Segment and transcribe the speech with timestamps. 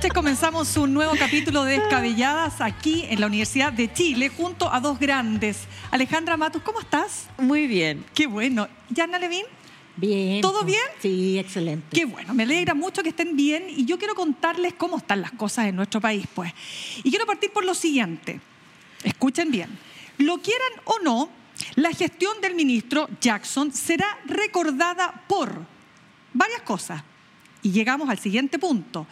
[0.00, 0.12] noches.
[0.14, 4.98] Comenzamos un nuevo capítulo de Descabelladas aquí en la Universidad de Chile junto a dos
[4.98, 5.58] grandes.
[5.90, 7.28] Alejandra Matus, ¿cómo estás?
[7.36, 8.02] Muy bien.
[8.14, 8.66] Qué bueno.
[8.88, 9.44] ¿Yana Levin?
[9.96, 10.40] Bien.
[10.40, 10.80] ¿Todo bien?
[11.00, 11.86] Sí, excelente.
[11.94, 15.32] Qué bueno, me alegra mucho que estén bien y yo quiero contarles cómo están las
[15.32, 16.50] cosas en nuestro país, pues.
[17.04, 18.40] Y quiero partir por lo siguiente.
[19.02, 19.68] Escuchen bien.
[20.16, 21.28] Lo quieran o no,
[21.74, 25.62] la gestión del ministro Jackson será recordada por
[26.32, 27.02] varias cosas.
[27.62, 29.06] Y llegamos al siguiente punto.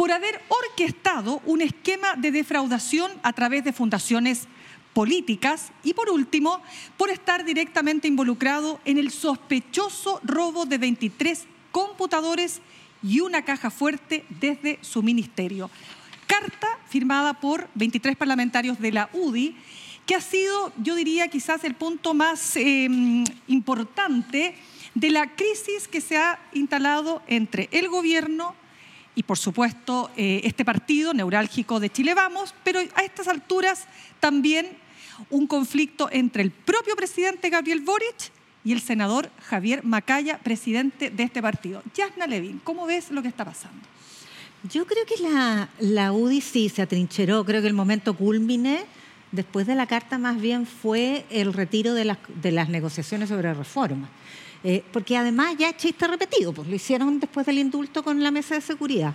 [0.00, 4.48] Por haber orquestado un esquema de defraudación a través de fundaciones
[4.94, 6.62] políticas y por último,
[6.96, 12.62] por estar directamente involucrado en el sospechoso robo de 23 computadores
[13.02, 15.70] y una caja fuerte desde su ministerio.
[16.26, 19.54] Carta firmada por 23 parlamentarios de la UDI,
[20.06, 22.88] que ha sido, yo diría, quizás el punto más eh,
[23.48, 24.54] importante
[24.94, 28.54] de la crisis que se ha instalado entre el gobierno
[29.14, 33.86] y, por supuesto, eh, este partido neurálgico de Chile Vamos, pero a estas alturas
[34.20, 34.76] también
[35.28, 38.32] un conflicto entre el propio presidente Gabriel Boric
[38.64, 41.82] y el senador Javier Macaya, presidente de este partido.
[41.94, 43.80] Yasna Levin, ¿cómo ves lo que está pasando?
[44.70, 48.84] Yo creo que la, la UDI sí se atrincheró, creo que el momento culmine
[49.32, 53.54] después de la carta más bien fue el retiro de las, de las negociaciones sobre
[53.54, 54.08] reforma.
[54.62, 58.30] Eh, porque además ya es chiste repetido, pues lo hicieron después del indulto con la
[58.30, 59.14] mesa de seguridad.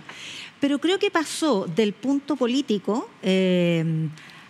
[0.60, 4.08] Pero creo que pasó del punto político eh,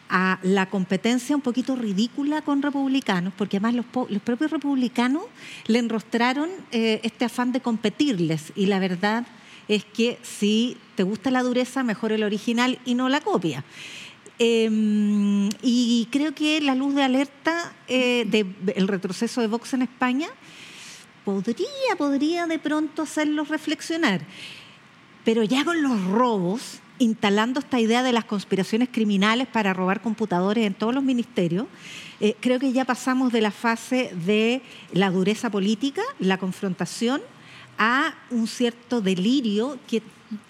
[0.08, 5.24] a la competencia un poquito ridícula con republicanos, porque además los, los propios republicanos
[5.67, 9.27] le enrostraron eh, este afán de competirles y la verdad
[9.69, 13.64] es que si te gusta la dureza, mejor el original y no la copia.
[14.39, 14.68] Eh,
[15.63, 20.28] y creo que la luz de alerta eh, del retroceso de Vox en España
[21.27, 24.20] podría, podría de pronto hacerlos reflexionar.
[25.25, 30.64] Pero ya con los robos, instalando esta idea de las conspiraciones criminales para robar computadores
[30.64, 31.67] en todos los ministerios,
[32.20, 37.20] eh, creo que ya pasamos de la fase de la dureza política, la confrontación,
[37.77, 40.03] a un cierto delirio que,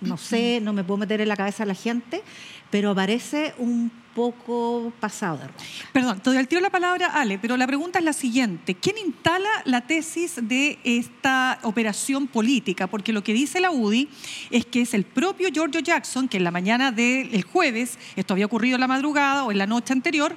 [0.03, 2.23] no sé, no me puedo meter en la cabeza a la gente,
[2.71, 5.44] pero parece un poco pasado de
[5.93, 8.75] Perdón, te doy el tiro la palabra, Ale, pero la pregunta es la siguiente.
[8.75, 12.87] ¿Quién instala la tesis de esta operación política?
[12.87, 14.09] Porque lo que dice la UDI
[14.50, 18.47] es que es el propio Giorgio Jackson, que en la mañana del jueves, esto había
[18.47, 20.34] ocurrido en la madrugada o en la noche anterior,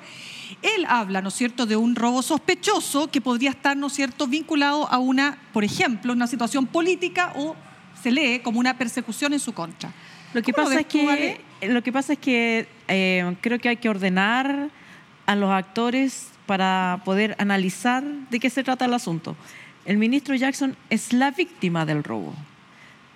[0.62, 4.28] él habla, ¿no es cierto?, de un robo sospechoso que podría estar, ¿no es cierto?,
[4.28, 7.56] vinculado a una, por ejemplo, una situación política o
[8.04, 9.94] se lee como una persecución en su contra.
[10.34, 13.90] Lo que, pasa es que, lo que pasa es que eh, creo que hay que
[13.90, 14.70] ordenar
[15.26, 19.36] a los actores para poder analizar de qué se trata el asunto.
[19.86, 22.34] El ministro Jackson es la víctima del robo.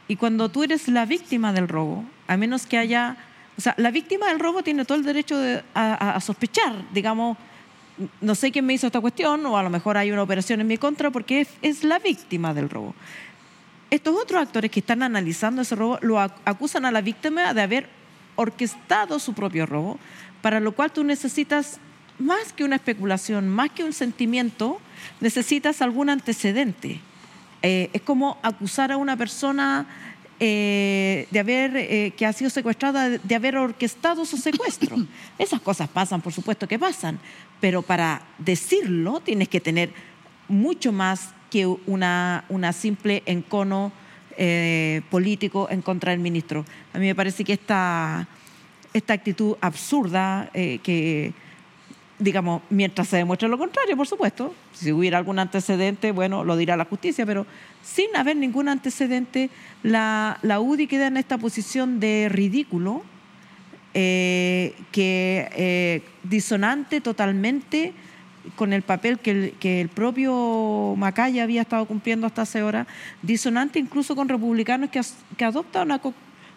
[0.08, 3.18] Y cuando tú eres la víctima del robo, a menos que haya...
[3.58, 5.36] O sea, la víctima del robo tiene todo el derecho
[5.76, 7.38] a, sospechar, digamos,
[8.22, 10.68] no sé quién me hizo esta cuestión, o a lo mejor hay una operación en
[10.68, 12.96] mi contra, porque es la víctima del robo.
[13.94, 17.90] Estos otros actores que están analizando ese robo lo acusan a la víctima de haber
[18.36, 20.00] orquestado su propio robo,
[20.42, 21.78] para lo cual tú necesitas
[22.18, 24.82] más que una especulación, más que un sentimiento,
[25.20, 27.02] necesitas algún antecedente.
[27.62, 29.86] Eh, es como acusar a una persona
[30.40, 34.98] eh, de haber, eh, que ha sido secuestrada, de haber orquestado su secuestro.
[35.38, 37.20] Esas cosas pasan, por supuesto que pasan,
[37.62, 39.94] pero para decirlo tienes que tener
[40.48, 43.92] mucho más que una, una simple encono
[44.38, 46.66] eh, político en contra del ministro.
[46.94, 48.28] A mí me parece que esta,
[48.92, 51.32] esta actitud absurda, eh, que,
[52.18, 56.76] digamos, mientras se demuestre lo contrario, por supuesto, si hubiera algún antecedente, bueno, lo dirá
[56.76, 57.46] la justicia, pero
[57.84, 59.52] sin haber ningún antecedente,
[59.84, 63.04] la, la UDI queda en esta posición de ridículo,
[63.94, 67.94] eh, que disonante totalmente
[68.56, 72.88] con el papel que el, propio Macaya había estado cumpliendo hasta hace hora,
[73.22, 75.02] disonante incluso con republicanos que,
[75.38, 76.02] que adoptan una,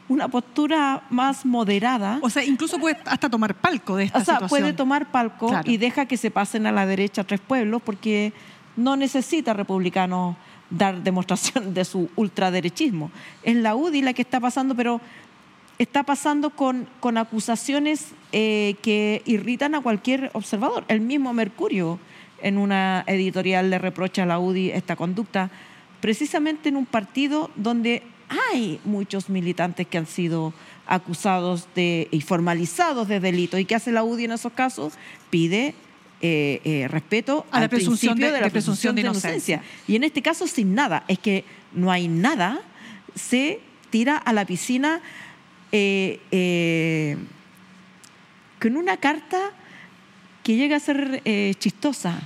[0.09, 2.19] una postura más moderada.
[2.23, 4.61] O sea, incluso puede hasta tomar palco de esta o sea, situación.
[4.61, 8.33] puede tomar palco y deja que se pasen a la derecha tres pueblos porque
[8.77, 10.37] no necesita republicanos
[10.71, 13.11] dar demostración de su ultraderechismo.
[13.43, 15.01] Es la UDI la que está pasando, pero
[15.79, 20.85] está pasando con, con acusaciones eh, que irritan a cualquier observador.
[20.89, 21.99] El mismo Mercurio
[22.43, 25.51] en una editorial le reprocha a la UDI esta conducta,
[26.01, 28.03] precisamente en un partido donde
[28.53, 30.53] hay muchos militantes que han sido
[30.87, 33.59] acusados de, y formalizados de delito.
[33.59, 34.95] ¿Y qué hace la UDI en esos casos?
[35.31, 35.75] Pide
[36.23, 39.63] eh, eh, respeto a la presunción de, la presunción, de, inocencia.
[39.87, 42.61] Y en este caso sin nada, es que no hay nada,
[43.15, 45.01] se tira a la piscina
[45.73, 47.17] eh, eh,
[48.61, 49.53] con una carta
[50.43, 52.21] que llega a ser eh, chistosa.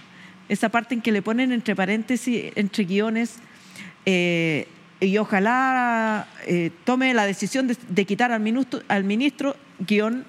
[0.49, 3.37] Esa parte en que le ponen entre paréntesis, entre guiones,
[4.05, 4.69] eh,
[5.01, 10.27] y ojalá eh, tome la decisión de, quitar al ministro, al ministro, guion,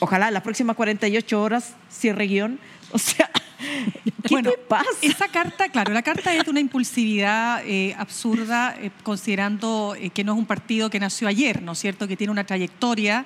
[0.00, 2.58] ojalá en las próximas 48 horas cierre guion.
[2.94, 3.30] O sea,
[4.04, 4.88] ¿qué Bueno, te pasa?
[5.02, 10.24] Esa carta, claro, la carta es de una impulsividad eh, absurda, eh, considerando eh, que
[10.24, 12.06] no es un partido que nació ayer, ¿no es cierto?
[12.08, 13.24] Que tiene una trayectoria.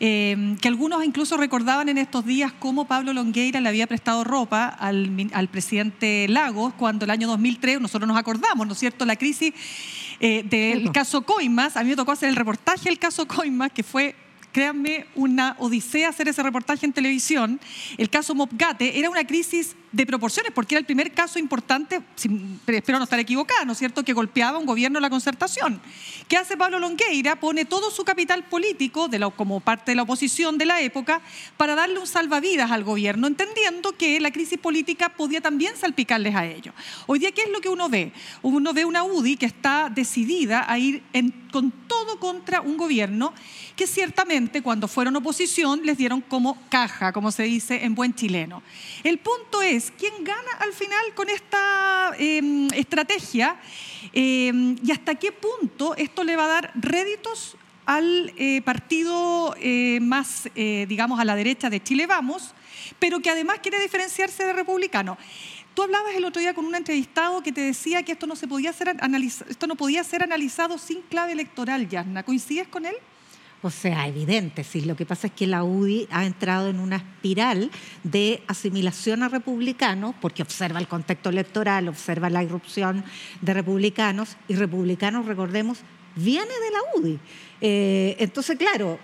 [0.00, 4.68] eh, que algunos incluso recordaban en estos días cómo Pablo Longueira le había prestado ropa
[4.68, 9.16] al, al presidente Lagos cuando el año 2003, nosotros nos acordamos, ¿no es cierto?, la
[9.16, 9.52] crisis
[10.20, 11.76] eh, del caso Coimas.
[11.76, 14.14] A mí me tocó hacer el reportaje del caso Coimas, que fue
[14.52, 17.60] créanme, una odisea hacer ese reportaje en televisión.
[17.96, 22.02] El caso Mopgate era una crisis de proporciones, porque era el primer caso importante,
[22.66, 25.80] espero no estar equivocada, ¿no es cierto?, que golpeaba un gobierno la concertación.
[26.28, 27.40] ¿Qué hace Pablo Longueira?
[27.40, 31.20] Pone todo su capital político de como parte de la oposición de la época
[31.56, 36.46] para darle un salvavidas al gobierno, entendiendo que la crisis política podía también salpicarles a
[36.46, 36.74] ellos.
[37.06, 38.12] Hoy día, ¿qué es lo que uno ve?
[38.42, 41.02] Uno ve una UDI que está decidida a ir
[41.50, 43.32] con todo contra un gobierno
[43.78, 48.60] que ciertamente cuando fueron oposición les dieron como caja, como se dice en buen chileno.
[49.04, 53.56] El punto es, ¿quién gana al final con esta eh, estrategia
[54.12, 59.98] Eh, y hasta qué punto esto le va a dar réditos al eh, partido eh,
[60.00, 62.54] más, eh, digamos, a la derecha de Chile Vamos,
[62.98, 65.18] pero que además quiere diferenciarse de republicano?
[65.74, 68.48] Tú hablabas el otro día con un entrevistado que te decía que esto no, se
[68.48, 68.96] podía ser
[69.48, 72.24] esto no podía ser analizado sin clave electoral, Yasna.
[72.24, 72.96] ¿Coincides con él?
[73.60, 74.82] O sea, evidente, sí.
[74.82, 77.70] Lo que pasa es que la UDI ha entrado en una espiral
[78.04, 83.04] de asimilación a republicanos, porque observa el contexto electoral, observa la irrupción
[83.40, 85.80] de republicanos, y republicanos, recordemos,
[86.14, 87.18] viene de la UDI.
[87.60, 88.98] Eh, entonces, claro,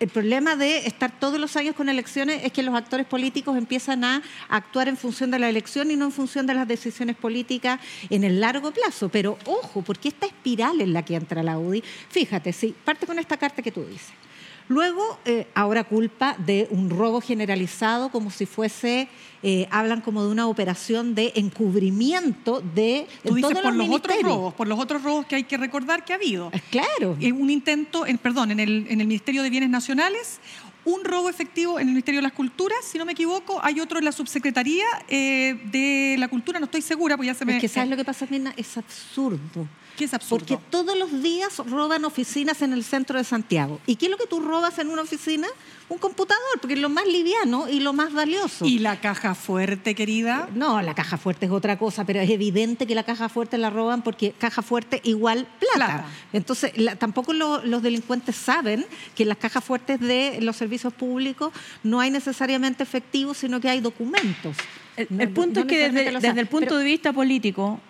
[0.00, 4.04] el problema de estar todos los años con elecciones es que los actores políticos empiezan
[4.04, 7.80] a actuar en función de la elección y no en función de las decisiones políticas
[8.08, 9.08] en el largo plazo.
[9.08, 13.18] Pero ojo, porque esta espiral en la que entra la UDI, fíjate, sí, parte con
[13.18, 14.27] esta carta que tú dices.
[14.68, 19.08] Luego, eh, ahora culpa de un robo generalizado, como si fuese,
[19.42, 24.54] eh, hablan como de una operación de encubrimiento de Tú dices por los otros robos,
[24.54, 26.50] por los otros robos que hay que recordar que ha habido.
[26.52, 27.16] Eh, Claro.
[27.20, 30.40] Eh, un intento, en, perdón, en el, en el Ministerio de Bienes Nacionales,
[30.88, 33.98] un robo efectivo en el Ministerio de las Culturas, si no me equivoco, hay otro
[33.98, 37.56] en la Subsecretaría eh, de la Cultura, no estoy segura, pues ya se me...
[37.56, 38.54] Es que ¿sabes lo que pasa, Mirna?
[38.56, 39.68] Es absurdo.
[39.98, 40.46] ¿Qué es absurdo?
[40.46, 43.80] Porque todos los días roban oficinas en el centro de Santiago.
[43.84, 45.48] ¿Y qué es lo que tú robas en una oficina?
[45.90, 48.66] Un computador, porque es lo más liviano y lo más valioso.
[48.66, 50.46] ¿Y la caja fuerte, querida?
[50.54, 53.70] No, la caja fuerte es otra cosa, pero es evidente que la caja fuerte la
[53.70, 55.76] roban porque caja fuerte igual plata.
[55.76, 56.04] Plata.
[56.34, 60.92] Entonces, la- tampoco lo- los delincuentes saben que en las cajas fuertes de los servicios
[60.92, 61.52] públicos
[61.82, 64.56] no hay necesariamente efectivo, sino que hay documentos.
[64.96, 67.80] El, No- el punto no es que desde, el punto Pero- de vista político,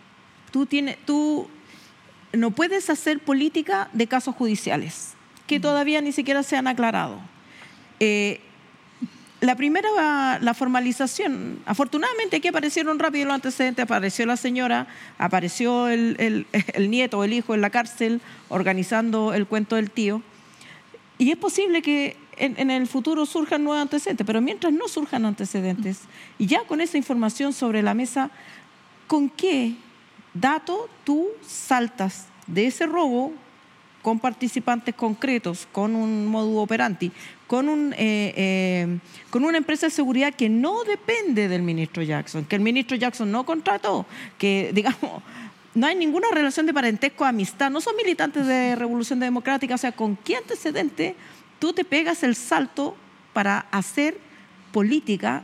[0.53, 1.49] tú, tienes, tú
[2.33, 5.15] no puedes hacer política de casos judiciales,
[5.49, 7.19] que todavía ni siquiera se han aclarado.
[8.01, 8.41] Eh,
[9.41, 16.47] la primera, la formalización, afortunadamente aquí aparecieron rápido los antecedentes, apareció la señora, apareció el,
[16.89, 20.23] nieto o el hijo en la cárcel organizando el cuento del tío.
[21.19, 25.25] Y es posible que en, en el futuro surjan nuevos antecedentes, pero mientras no surjan
[25.25, 26.01] antecedentes,
[26.37, 28.31] y ya con esa información sobre la mesa,
[29.07, 29.75] ¿con qué
[30.35, 33.33] dato tú saltas de ese robo
[34.03, 37.13] con participantes concretos, con un modo operandi,
[37.49, 38.99] con, un, eh, eh,
[39.31, 43.33] con una empresa de seguridad que no depende del ministro Jackson, que el ministro Jackson
[43.33, 45.23] no contrató, que digamos
[45.75, 49.93] no hay ninguna relación de parentesco, amistad, no son militantes de Revolución Democrática, o sea,
[49.93, 51.15] ¿con qué antecedente
[51.59, 52.97] tú te pegas el salto
[53.33, 54.19] para hacer
[54.73, 55.43] política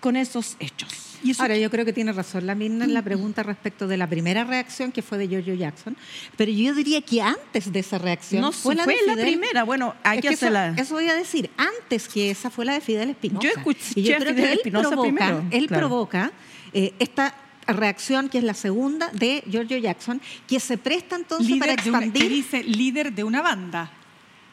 [0.00, 1.03] con esos hechos?
[1.24, 3.96] Y eso- Ahora, yo creo que tiene razón la Mirna en la pregunta respecto de
[3.96, 5.96] la primera reacción que fue de Giorgio Jackson,
[6.36, 10.18] pero yo diría que antes de esa reacción no fue la fue primera, bueno, hay
[10.18, 10.74] Es que hacerla.
[10.76, 13.42] eso voy a decir, antes que esa fue la de Fidel Espinosa.
[13.42, 15.88] Yo escuché y yo a creo Fidel que él Espinosa provoca, primero, él claro.
[15.88, 16.32] provoca
[16.74, 17.34] eh, esta
[17.66, 21.90] reacción que es la segunda de Giorgio Jackson, que se presta entonces para líder de
[21.90, 23.90] una, que expandir dice líder de una banda.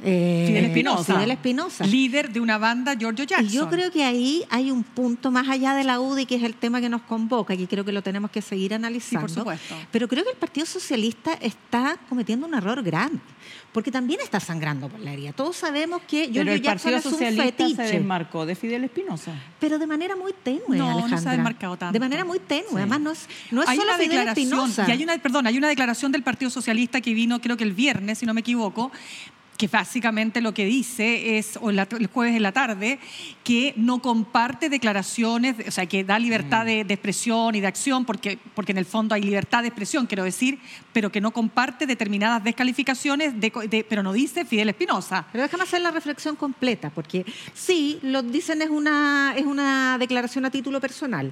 [0.04, 1.14] Eh, Fidel Espinosa.
[1.16, 1.86] Fidel Espinosa.
[1.86, 3.48] Líder de una banda, Giorgio Jackson.
[3.48, 6.44] Y yo creo que ahí hay un punto más allá de la UDI, que es
[6.44, 9.28] el tema que nos convoca, y creo que lo tenemos que seguir analizando.
[9.28, 9.76] Sí, por supuesto.
[9.92, 13.20] Pero creo que el Partido Socialista está cometiendo un error grande,
[13.72, 15.34] porque también está sangrando por la herida.
[15.34, 18.84] Todos sabemos que Pero Giorgio el Jackson Partido es un Socialista se desmarcó de Fidel
[18.84, 19.34] Espinosa.
[19.60, 21.94] pero de manera muy tenue, No, no se ha desmarcado tanto.
[21.94, 22.68] De manera muy tenue.
[22.82, 24.86] Además, no es, no es hay solo una Fidel declaración, Espinosa.
[24.88, 27.74] y hay una, perdón, hay una declaración del Partido Socialista que vino, creo que el
[27.74, 28.92] viernes, si no me equivoco,
[29.62, 32.98] que básicamente lo que dice es, o la- el jueves en la tarde,
[33.44, 38.04] que no comparte declaraciones, o sea, que da libertad de, de expresión y de acción,
[38.04, 40.58] porque, porque en el fondo hay libertad de expresión, quiero decir,
[40.94, 45.28] pero que no comparte determinadas descalificaciones, de, de- pero no dice Fidel Espinosa.
[45.32, 50.44] Pero déjame hacer la reflexión completa, porque sí, lo dicen es una, es una declaración
[50.46, 51.32] a título personal,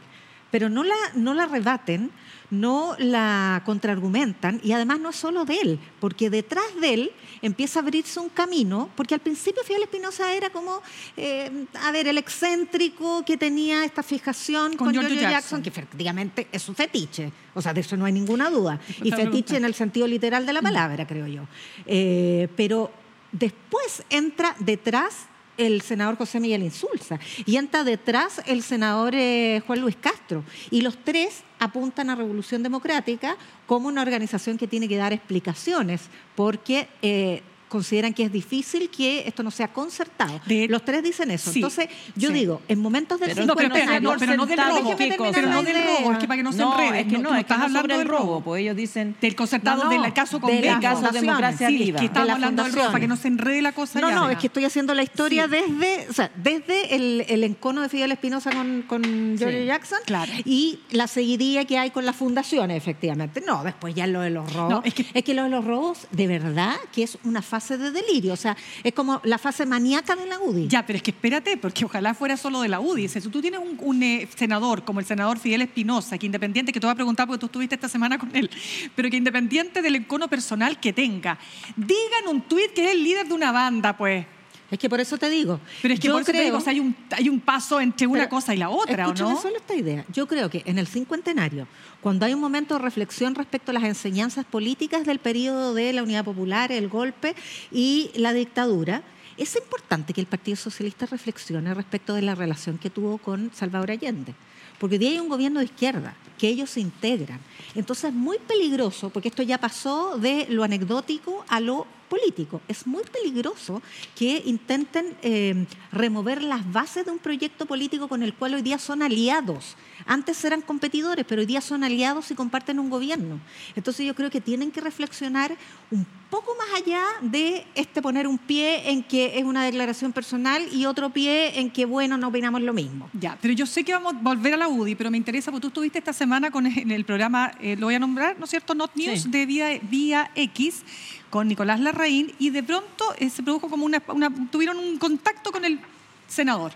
[0.52, 2.12] pero no la, no la rebaten,
[2.52, 7.80] no la contraargumentan y además no es solo de él, porque detrás de él empieza
[7.80, 10.82] a abrirse un camino, porque al principio Fidel Espinosa era como,
[11.16, 15.32] eh, a ver, el excéntrico que tenía esta fijación Con con, Giorgio Jackson.
[15.32, 19.12] Jackson, que efectivamente es su fetiche, o sea, de eso no hay ninguna duda, y
[19.12, 21.44] fetiche en el sentido literal de la palabra, creo yo.
[21.86, 22.92] Eh, pero
[23.32, 25.29] después entra detrás
[25.60, 30.44] el senador José Miguel Insulza y entra detrás el senador eh, Juan Luis Castro.
[30.72, 33.38] Y los tres apuntan a Revolución Democrática
[33.68, 36.02] como una organización que tiene que dar explicaciones
[36.36, 36.88] porque...
[37.02, 40.42] eh, consideran que es difícil que esto no sea concertado.
[40.46, 41.52] De- Los tres dicen eso.
[41.52, 42.34] Sí, Entonces, yo sí.
[42.34, 43.74] digo, en momentos del Pero No, pero, no,
[44.18, 45.32] pero no del robo, ¿qué Déjeme cosa?
[45.34, 47.36] pero no del robo, es que para que no se es que no, tú es
[47.36, 49.16] que estás hablando del robo, pues ellos dicen...
[49.22, 50.80] Del concertado del caso de con la Beca.
[50.80, 51.12] caso.
[51.12, 52.00] Democracia Sí, es Viva.
[52.00, 54.10] que estamos De la hablando del robo, para que no se enrede la cosa No,
[54.10, 54.16] ya.
[54.16, 57.90] no, es que estoy haciendo la historia desde, o sea, desde el, el encono de
[57.90, 59.04] Fidel Espinosa con, con
[59.38, 60.00] Sí, Jackson
[60.46, 63.44] y la seguidilla que hay con las fundaciones, efectivamente.
[63.46, 64.82] No, después ya lo de los robos.
[64.86, 68.34] Es que- lo de los robos, de verdad, que es una fase de delirio.
[68.34, 70.68] O sea, es como la fase maníaca de la UDI.
[70.68, 73.08] Ya, pero es que espérate, porque ojalá fuera solo de la UDI.
[73.08, 76.86] Si tú tienes un, eh, senador como el senador Fidel Espinosa, que independiente, que te
[76.86, 78.50] voy a preguntar porque tú estuviste esta semana con él,
[78.96, 81.38] pero que independiente del encono personal que tenga,
[81.76, 84.26] digan un tuit que es el líder de una banda, pues.
[84.72, 85.60] Es que por eso te digo.
[85.82, 87.40] Pero es que yo por eso te creo- digo, o sea, hay un, hay un
[87.40, 89.42] paso entre una Pero, cosa y la otra, ¿o no?
[89.42, 90.06] solo esta idea.
[90.14, 91.68] Yo creo que en el cincuentenario,
[92.02, 96.04] cuando hay un momento de reflexión respecto a las enseñanzas políticas del periodo de la
[96.04, 97.36] Unidad Popular, el golpe
[97.72, 99.02] y la dictadura,
[99.38, 103.90] es importante que el Partido Socialista reflexione respecto de la relación que tuvo con Salvador
[103.92, 104.36] Allende.
[104.78, 107.40] Porque hoy día hay un gobierno de izquierda, que ellos se integran.
[107.76, 112.62] Entonces es muy peligroso, porque esto ya pasó de lo anecdótico a lo político.
[112.68, 113.82] Es muy peligroso
[114.16, 118.80] que intenten eh, remover las bases de un proyecto político con el cual hoy día
[118.80, 119.78] son aliados.
[120.06, 123.40] Antes eran competidores, pero hoy día son aliados y comparten un gobierno.
[123.76, 125.56] Entonces yo creo que tienen que reflexionar
[125.92, 130.64] un poco más allá de este poner un pie en que es una declaración personal
[130.72, 133.10] y otro pie en que, bueno, no opinamos lo mismo.
[133.14, 135.62] Ya, pero yo sé que vamos a volver a la UDI, pero me interesa porque
[135.62, 138.52] tú estuviste esta semana con en el programa, eh, lo voy a nombrar, ¿no es
[138.52, 138.76] cierto?
[138.76, 139.30] Not News Sí.
[139.30, 140.84] de Vía, Vía X
[141.30, 145.52] con Nicolás Larraín y de pronto eh, se produjo como una, una- tuvieron un contacto
[145.52, 145.80] con el
[146.28, 146.72] senador.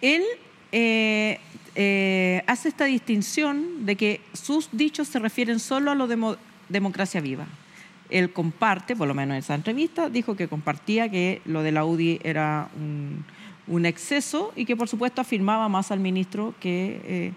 [0.00, 0.22] Él
[0.72, 1.38] eh,
[1.74, 6.36] eh, hace esta distinción de que sus dichos se refieren solo a lo de mo-
[6.68, 7.46] democracia viva.
[8.10, 11.84] Él comparte, por lo menos en esa entrevista, dijo que compartía que lo de la
[11.84, 13.24] UDI era un,
[13.66, 17.32] un exceso y que por supuesto afirmaba más al ministro que, eh,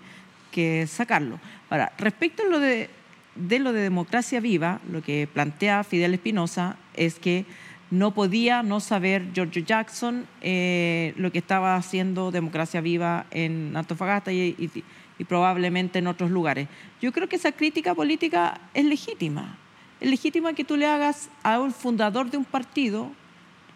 [0.55, 1.37] que sacarlo.
[1.69, 2.89] Ahora, respecto a lo de,
[3.35, 7.43] lo de democracia viva, lo que plantea Fidel Espinosa es que
[7.91, 14.31] no podía no saber Giorgio Jackson eh, lo que estaba haciendo Democracia Viva en Antofagasta
[14.31, 14.81] y
[15.27, 16.69] probablemente en otros lugares.
[17.01, 19.57] Yo creo que esa crítica política es legítima.
[19.99, 23.11] Es legítima que tú le hagas a un fundador de un partido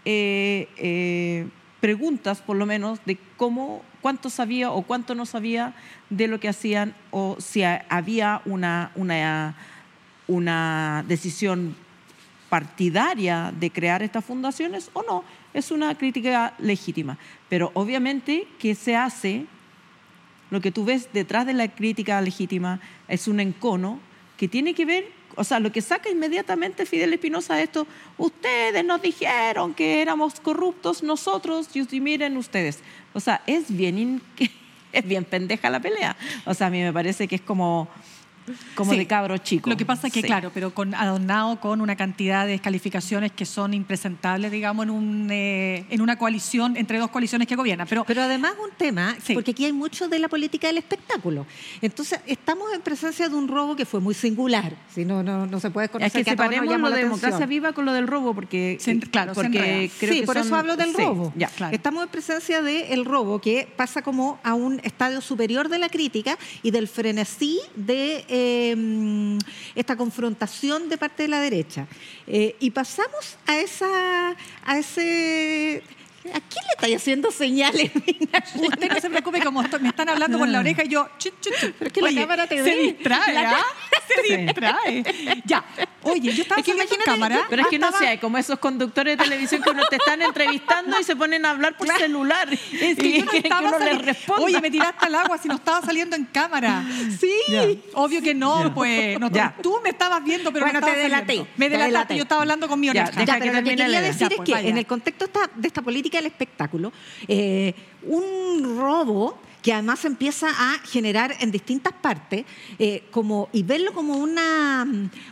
[0.06, 1.46] eh, eh,
[1.80, 5.74] preguntas, por lo menos, de cómo, cuánto sabía o cuánto no sabía
[6.10, 9.56] de lo que hacían o si ha- había una, una,
[10.28, 11.76] una decisión
[12.50, 15.24] partidaria de crear estas fundaciones o no.
[15.54, 17.18] Es una crítica legítima.
[17.48, 19.46] Pero obviamente que se hace,
[20.50, 24.00] lo que tú ves detrás de la crítica legítima es un encono
[24.38, 27.86] que tiene que ver, o sea, lo que saca inmediatamente Fidel Espinosa esto,
[28.18, 32.80] ustedes nos dijeron que éramos corruptos nosotros y miren ustedes.
[33.20, 34.22] O sea, es bien,
[34.94, 36.16] es bien pendeja la pelea.
[36.46, 37.90] O sea, a mí me parece que es como,
[38.76, 38.98] como Sí.
[38.98, 39.70] de cabro chico.
[39.70, 40.28] Lo que pasa es que, Sí.
[40.28, 45.28] claro, pero con, adornado con una cantidad de descalificaciones que son impresentables, digamos, en, un,
[45.32, 47.88] eh, en una coalición, entre dos coaliciones que gobiernan.
[47.88, 49.34] Pero, Pero además un tema, Sí.
[49.34, 51.46] porque aquí hay mucho de la política del espectáculo.
[51.82, 54.74] Entonces, estamos en presencia de un robo que fue muy singular.
[54.94, 56.96] Si no, no, no se puede Es conocer que a todos nos separemos lo la
[56.96, 60.26] de democracia viva con lo del robo, porque Se en- claro, porque creo sí, que
[60.26, 61.34] por eso hablo del sí, robo.
[61.36, 61.48] ya.
[61.50, 61.76] Claro.
[61.76, 66.38] Estamos en presencia del robo que pasa como a un estadio superior de la crítica
[66.64, 68.39] y del frenesí de eh,
[69.76, 71.88] esta confrontación de parte de la derecha.
[72.28, 75.84] Eh, y pasamos a esa, a ese.
[76.30, 77.92] ¿A quién le estáis haciendo señales?
[78.56, 81.08] Usted no se preocupe, como me están hablando por la oreja y yo...
[81.18, 81.74] chu, chu, chu.
[81.80, 82.76] Pero es que la cámara te se ve.
[82.76, 83.66] distrae, La ¿ah?
[84.14, 85.04] Se distrae.
[85.46, 85.64] Ya.
[86.04, 87.36] Oye, yo estaba Es que saliendo en imagínate, cámara.
[87.36, 89.84] yo- Pero es que no estaba- sé, hay como esos conductores de televisión que uno
[89.90, 92.48] te están entrevistando y se ponen a hablar por celular.
[92.52, 94.44] Es que y yo no que, que estaba les responda.
[94.44, 96.86] Oye, me tiraste al agua si no estaba saliendo en cámara.
[97.20, 97.82] Sí.
[97.94, 99.20] Obvio que no, pues.
[99.20, 99.56] no, Ya.
[99.62, 101.52] tú me estabas viendo, pero Bueno, no te estaba delaté, saliendo.
[101.58, 102.16] Me delaté.
[102.16, 103.12] Yo estaba hablando con mi Ya, oreja.
[103.12, 104.70] deja Ya, que pero lo que quería decir Ya, es pues, que vaya.
[104.70, 106.94] en el contexto esta- de esta política del espectáculo,
[107.28, 112.46] eh, un robo que además empieza a generar en distintas partes
[112.80, 114.88] eh, como y verlo como una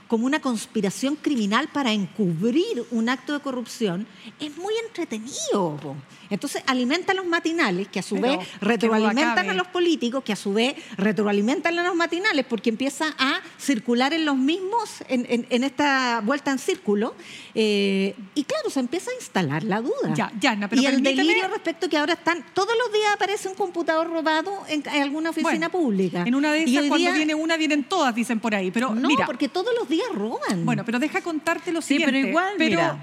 [0.07, 4.07] como una conspiración criminal para encubrir un acto de corrupción
[4.39, 5.95] es muy entretenido po.
[6.29, 10.33] entonces alimenta a los matinales que a su Pero, vez retroalimentan a los políticos que
[10.33, 15.25] a su vez retroalimentan a los matinales porque empieza a circular en los mismos en,
[15.29, 17.15] en- en esta vuelta en círculo
[17.55, 21.15] eh, y claro se empieza a instalar la duda Ya, Yana, pero y el permíteme-
[21.15, 25.31] delirio respecto que ahora están todos los días aparece un computador robado en, en alguna
[25.31, 28.53] oficina Bueno, pública En una de esas, cuando día- viene una, vienen todas, dicen por
[28.55, 28.71] ahí.
[28.71, 32.13] Pero no mira, porque todos los días roban bueno, pero deja contarte lo Sí, siguiente.
[32.13, 32.97] pero igual, pero- mira,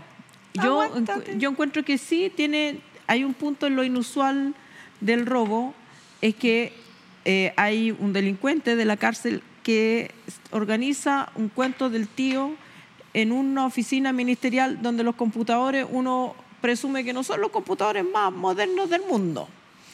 [0.54, 1.38] yo, Aguántate.
[1.38, 4.54] yo encuentro que sí tiene, hay un punto en lo inusual
[5.00, 5.74] del robo,
[6.20, 6.72] es que
[7.24, 10.10] eh, hay un delincuente de la cárcel que
[10.50, 12.52] organiza un cuento del tío
[13.14, 18.32] en una oficina ministerial donde los computadores uno presume que no son los computadores más
[18.32, 19.48] modernos del mundo.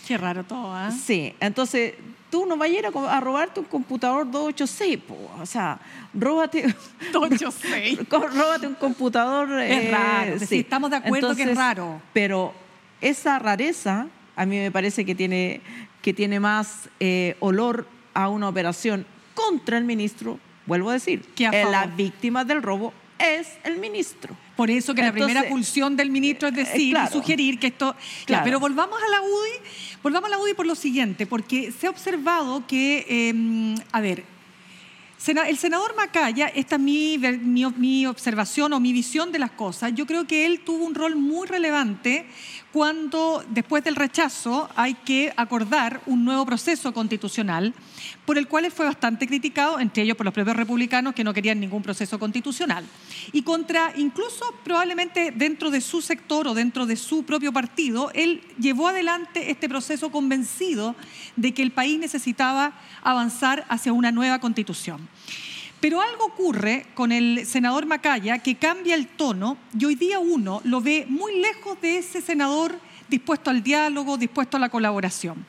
[0.07, 0.91] Qué raro todo, ¿ah?
[0.91, 1.95] Sí, entonces
[2.31, 5.79] tú no vayas a, ir a robarte un computador 286, po, o sea,
[6.15, 6.63] róbate,
[7.13, 8.01] 286.
[8.09, 9.61] co- róbate un computador.
[9.61, 12.01] Es eh, raro, sí, estamos de acuerdo que es raro.
[12.13, 12.55] Pero
[13.01, 14.07] esa rareza
[14.37, 15.61] a mí me parece que tiene,
[16.01, 21.47] que tiene más eh, olor a una operación contra el ministro, vuelvo a decir, Que
[21.47, 24.35] eh, la víctima del robo es el ministro.
[24.61, 27.09] Por eso que la primera pulsión del ministro es decir eh, claro.
[27.09, 27.97] y sugerir que esto.
[28.27, 29.53] Claro, pero volvamos a la UDI,
[30.03, 34.23] volvamos a la UDI por lo siguiente, porque se ha observado que, eh, a ver,
[35.47, 40.05] el senador Macaya, esta es mi, mi observación o mi visión de las cosas, yo
[40.05, 42.27] creo que él tuvo un rol muy relevante
[42.73, 47.75] cuando después del rechazo hay que acordar un nuevo proceso constitucional
[48.25, 51.35] por el cual él fue bastante criticado, entre ellos por los propios republicanos que no
[51.35, 52.85] querían ningún proceso constitucional.
[53.33, 58.43] Y contra, incluso probablemente dentro de su sector o dentro de su propio partido, él
[58.59, 60.95] llevó adelante este proceso convencido
[61.37, 65.09] de que el país necesitaba avanzar hacia una nueva constitución.
[65.81, 70.61] Pero algo ocurre con el senador Macaya que cambia el tono y hoy día uno
[70.65, 75.45] lo ve muy lejos de ese senador dispuesto al diálogo, dispuesto a la colaboración.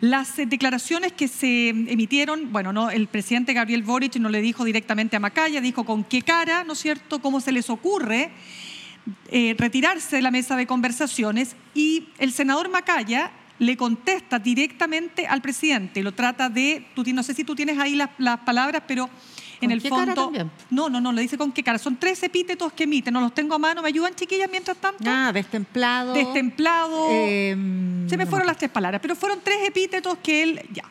[0.00, 4.64] Las eh, declaraciones que se emitieron, bueno, no, el presidente Gabriel Boric no le dijo
[4.64, 8.30] directamente a Macaya, dijo con qué cara, ¿no es cierto?, cómo se les ocurre
[9.30, 15.42] eh, retirarse de la mesa de conversaciones y el senador Macaya le contesta directamente al
[15.42, 19.08] presidente, lo trata de, tú, no sé si tú tienes ahí las palabras, pero
[19.60, 20.24] en ¿Con el qué cara fondo...
[20.24, 20.50] también?
[20.70, 21.78] No, no, no, le dice con qué cara.
[21.78, 25.04] Son tres epítetos que emite, no los tengo a mano, ¿me ayudan chiquillas mientras tanto?
[25.06, 27.08] ah destemplado Destemplado.
[27.10, 27.56] eh,
[28.08, 30.84] Se me fueron las tres palabras, pero fueron tres epítetos que él ya.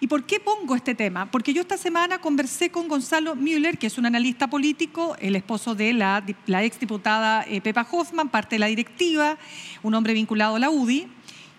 [0.00, 1.30] ¿Y por qué pongo este tema?
[1.30, 5.76] Porque yo esta semana conversé con Gonzalo Müller, que es un analista político, el esposo
[5.76, 9.38] de la, la exdiputada eh, Pepa Hoffman, parte de la directiva,
[9.84, 11.06] un hombre vinculado a la UDI.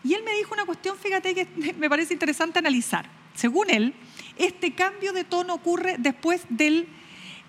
[0.04, 1.48] Y él me dijo una cuestión, fíjate que
[1.80, 3.10] me parece interesante analizar.
[3.34, 3.93] Según él,
[4.38, 6.88] este cambio de tono ocurre después del,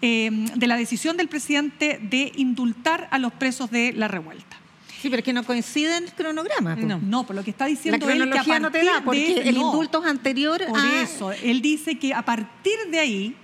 [0.03, 4.57] eh, de la decisión del presidente de indultar a los presos de la revuelta.
[5.01, 6.87] sí pero es que no coinciden cronogramas po.
[6.87, 6.99] No.
[6.99, 8.99] No, por lo que está la diciendo él que a cronología no te partir da
[8.99, 12.99] de porque ese- el no, indulto anterior Por eso, él dice que a partir de
[13.01, 13.37] ahí,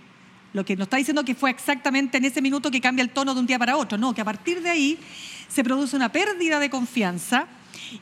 [0.52, 3.34] lo que nos está diciendo que fue exactamente en ese minuto que cambia el tono
[3.34, 4.98] de un día para otro, no, que a partir de ahí
[5.48, 7.46] se produce una pérdida de confianza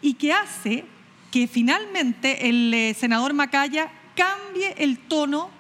[0.03, 0.85] y que hace
[1.31, 5.51] que finalmente el eh, senador Macaya cambie el tono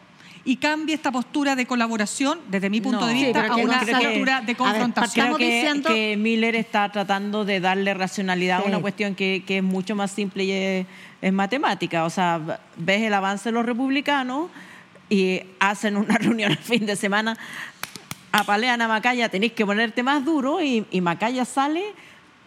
[0.44, 3.06] y cambie esta postura de colaboración, desde mi punto No.
[3.06, 5.26] de Sí, vista, pero a una postura A de ver, confrontación.
[5.26, 8.64] Creo Estamos que, diciendo- que Miller está tratando de darle racionalidad Sí.
[8.64, 10.86] a una cuestión que, que es mucho más simple y es,
[11.20, 12.04] es matemática.
[12.04, 12.40] O sea,
[12.76, 14.50] ves el avance de los republicanos
[15.10, 17.36] y hacen una reunión el fin de semana,
[18.32, 21.82] apalean a Macaya, tenéis que ponerte más duro y, y Macaya sale.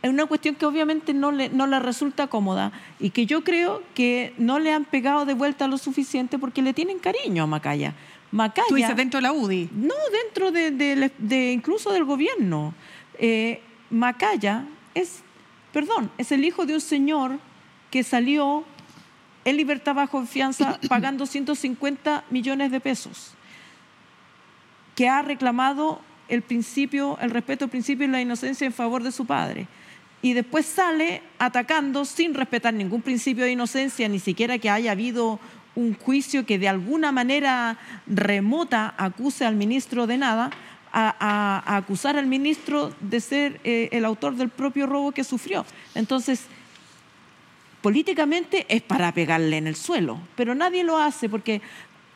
[0.02, 3.84] Es una cuestión que obviamente no le, no le resulta cómoda y que yo creo
[3.94, 7.94] que no le han pegado de vuelta lo suficiente porque le tienen cariño a Macaya.
[8.32, 9.70] Macaya Tú dices dentro de la UDI.
[9.76, 12.74] no, dentro de, de- de- incluso del gobierno.
[13.20, 13.62] Eh,
[13.92, 15.22] Macaya es,
[15.72, 17.38] perdón, es el hijo de un señor
[17.92, 18.64] que salió
[19.46, 23.34] en libertad bajo fianza pagando 150 millones de pesos,
[24.96, 29.12] que ha reclamado el principio, el respeto al principio y la inocencia en favor de
[29.12, 29.68] su padre.
[30.22, 35.40] Y después sale atacando sin respetar ningún principio de inocencia, ni siquiera que haya habido
[35.76, 40.52] un juicio que de alguna manera remota acuse al ministro de nada,
[40.94, 45.66] a, acusar al ministro de ser eh, el autor del propio robo que sufrió.
[45.96, 46.46] Entonces,
[47.82, 51.62] políticamente es para pegarle en el suelo, pero nadie lo hace porque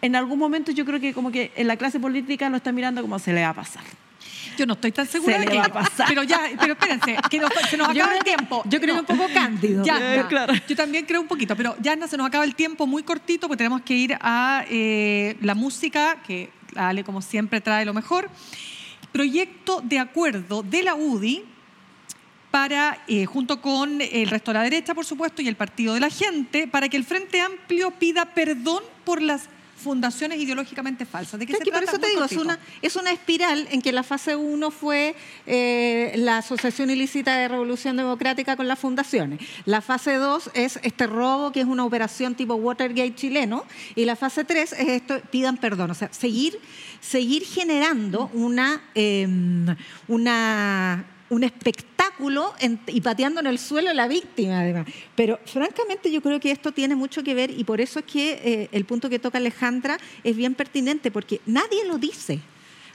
[0.01, 3.01] en algún momento yo creo que como que en la clase política lo está mirando
[3.01, 3.83] como se le va a pasar.
[4.57, 6.07] Yo no estoy tan segura de que va a pasar.
[6.07, 8.63] Pero ya, pero espérense, que se nos acaba el tiempo.
[8.65, 9.83] Yo creo un poco cándido.
[9.85, 10.53] Ya, claro.
[10.67, 13.57] Yo también creo un poquito, pero ya se nos acaba el tiempo muy cortito porque
[13.57, 18.29] tenemos que ir a eh, la música, que Ale como siempre trae lo mejor.
[19.11, 21.43] Proyecto de acuerdo de la UDI
[22.51, 25.99] para, eh, junto con el resto de la derecha, por supuesto, y el Partido de
[25.99, 31.39] la Gente, para que el Frente Amplio pida perdón por las fundaciones ideológicamente falsas.
[31.39, 34.03] ¿De qué se Por eso te digo, es una, es una, espiral en que la
[34.03, 39.39] fase 1 fue eh, la asociación ilícita de revolución democrática con las fundaciones.
[39.65, 43.65] La fase 2 es este robo, que es una operación tipo Watergate chileno.
[43.95, 45.91] Y la fase 3 es esto, pidan perdón.
[45.91, 46.59] O sea, seguir,
[47.01, 49.75] seguir generando una, em,
[50.07, 52.53] una un espectáculo
[52.87, 54.87] y pateando en el suelo a la víctima, además.
[55.15, 58.41] Pero francamente yo creo que esto tiene mucho que ver y por eso es que
[58.43, 62.39] eh, el punto que toca Alejandra es bien pertinente, porque nadie lo dice.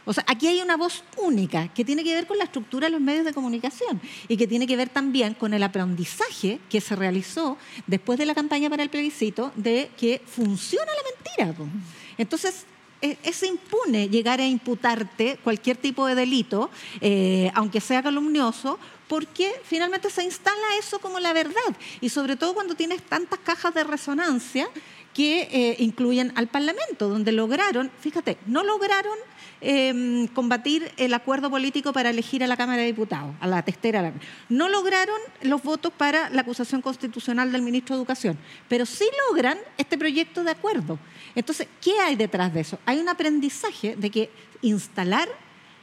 [0.07, 2.93] O sea, aquí hay una voz única que tiene que ver con la estructura de
[2.93, 6.97] los medios de comunicación y que tiene que ver también con el aprendizaje que se
[6.97, 11.71] realizó después de la campaña para el plebiscito de que funciona la mentira.
[12.16, 12.64] Entonces,
[13.01, 20.09] es impune llegar a imputarte cualquier tipo de delito, eh, aunque sea calumnioso, porque finalmente
[20.09, 21.77] se instala eso como la verdad.
[22.01, 24.69] Y sobre todo cuando tienes tantas cajas de resonancia
[25.15, 29.19] que eh, incluyen al Parlamento, donde lograron, fíjate, no lograron
[29.61, 34.13] em, combatir el acuerdo político para elegir a la Cámara de Diputados, a la testera.
[34.49, 39.59] No lograron los votos para la acusación constitucional del ministro de Educación, pero sí logran
[39.77, 40.99] este proyecto de acuerdo.
[41.35, 42.79] Entonces, ¿qué hay detrás de eso?
[42.87, 44.31] Hay un aprendizaje de que
[44.62, 45.29] instalar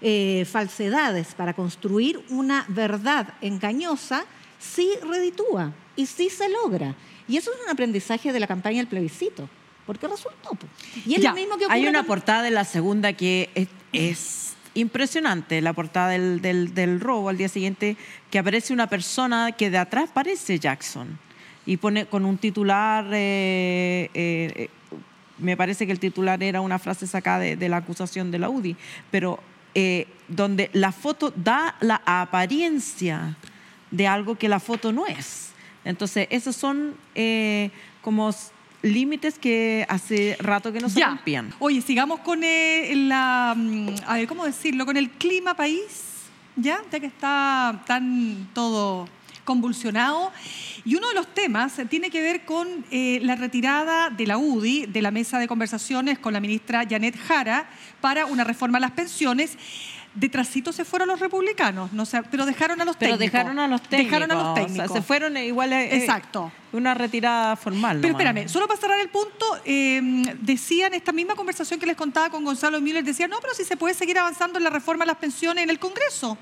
[0.02, 4.26] eh, falsedades para construir una verdad engañosa
[4.60, 6.96] sí reditúa y sí se logra.
[7.28, 9.50] Y eso es un aprendizaje de la campaña del plebiscito.
[9.86, 10.50] Porque resultó.
[11.06, 13.50] Y es lo mismo que Hay una portada de la segunda que
[13.94, 17.96] es, impresionante, la portada del, robo al día siguiente,
[18.30, 21.18] que aparece una persona que de atrás parece Jackson
[21.66, 24.70] y pone con un titular eh, eh,
[25.40, 28.76] me parece que el titular era una frase sacada de, la acusación de la UDI,
[29.12, 29.40] pero
[29.76, 33.38] eh, donde la foto da la apariencia
[33.92, 35.52] de algo que la foto no es.
[35.86, 37.72] Entonces, esos son eh,
[38.02, 38.34] como
[38.82, 41.54] límites que hace rato que no se rompían.
[41.60, 44.86] Oye, sigamos con eh, la, mm, a ver, ¿cómo decirlo?
[44.86, 46.80] Con el clima país, ¿ya?
[46.92, 49.08] Ya que está tan todo
[49.48, 50.34] convulsionado.
[50.84, 54.88] Y uno de los temas tiene que ver con eh, la retirada de la UDI
[54.88, 57.70] de la mesa de conversaciones con la ministra Janet Jara
[58.02, 59.58] para una reforma a las pensiones.
[60.14, 63.84] Detrásito se fueron los republicanos, no sé, pero dejaron a los pero dejaron a los
[63.84, 64.12] técnicos.
[64.12, 64.92] Dejaron a los técnicos.
[64.92, 65.72] se fueron igual.
[65.72, 66.52] Eh, eh, Exacto.
[66.74, 68.00] Una retirada formal.
[68.02, 70.02] Pero espérame, solo para cerrar el punto, eh,
[70.42, 73.78] decían esta misma conversación que les contaba con Gonzalo Müller, decían, no, pero si se
[73.78, 76.38] puede seguir avanzando en la reforma a las pensiones en el Congreso.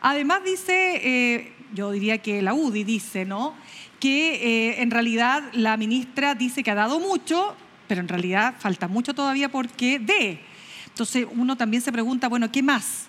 [0.00, 3.54] Además dice yo diría que la UDI dice, ¿no?
[4.00, 4.34] Que
[4.70, 7.54] eh, en realidad la ministra dice que ha dado mucho,
[7.86, 10.40] pero en realidad falta mucho todavía porque dé.
[10.86, 13.06] Entonces uno también se pregunta, bueno, ¿qué más?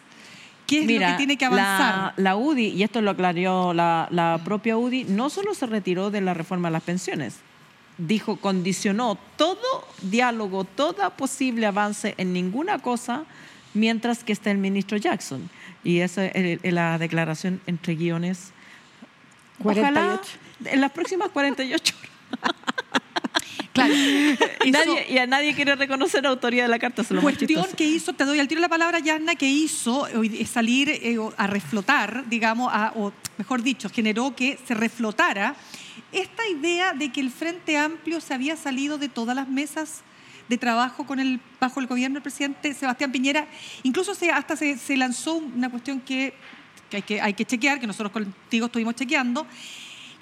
[0.67, 2.13] ¿Qué es lo que tiene que avanzar?
[2.17, 6.21] La, UDI, y esto lo aclaró la, la propia UDI, no solo se retiró de
[6.21, 7.37] la reforma de las pensiones,
[7.97, 13.25] dijo, condicionó todo diálogo, todo posible avance en ninguna cosa
[13.73, 15.49] mientras que está el ministro Jackson.
[15.83, 18.51] Y esa es la declaración entre guiones.
[19.61, 20.21] 48.
[20.65, 22.55] en las próximas 48 horas.
[23.71, 23.93] Claro.
[24.65, 27.03] Y, nadie, a nadie quiere reconocer la autoría de la carta.
[27.09, 30.07] La cuestión que hizo, te doy al tiro la palabra, Yanna, que hizo
[30.45, 35.55] salir eh, a reflotar, digamos, o mejor dicho, generó que se reflotara
[36.11, 40.01] esta idea de que el Frente Amplio se había salido de todas las mesas
[40.49, 43.47] de trabajo con el, bajo el gobierno del presidente Sebastián Piñera.
[43.83, 46.33] Incluso se, hasta se, se lanzó una cuestión que,
[46.91, 49.45] hay que hay que chequear, que nosotros contigo estuvimos chequeando,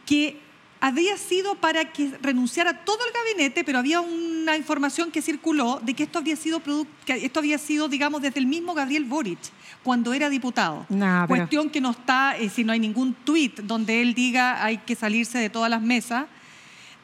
[0.06, 0.46] que
[0.80, 5.94] había sido para que renunciara todo el gabinete, pero había una información que circuló de
[5.94, 6.62] que esto había sido,
[7.06, 9.40] que esto había sido digamos, desde el mismo Gabriel Boric,
[9.84, 10.86] cuando era diputado.
[11.28, 14.96] Cuestión que no está, eh, si no hay ningún tuit donde él diga hay que
[14.96, 16.26] salirse de todas las mesas.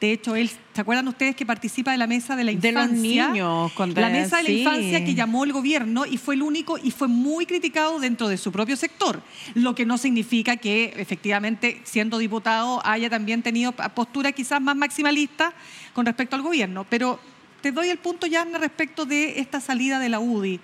[0.00, 3.24] De hecho, él, ¿se acuerdan ustedes que participa de la mesa de la De infancia?
[3.24, 4.58] los niños, la mesa de la sí.
[4.60, 8.36] infancia que llamó el gobierno y fue el único y fue muy criticado dentro de
[8.36, 9.22] su propio sector.
[9.54, 15.54] Lo que no significa que efectivamente, siendo diputado, haya también tenido postura quizás más maximalista
[15.94, 16.84] con respecto al gobierno.
[16.90, 17.18] Pero
[17.62, 20.60] te doy el punto, Yarna, respecto de esta salida de la UDI.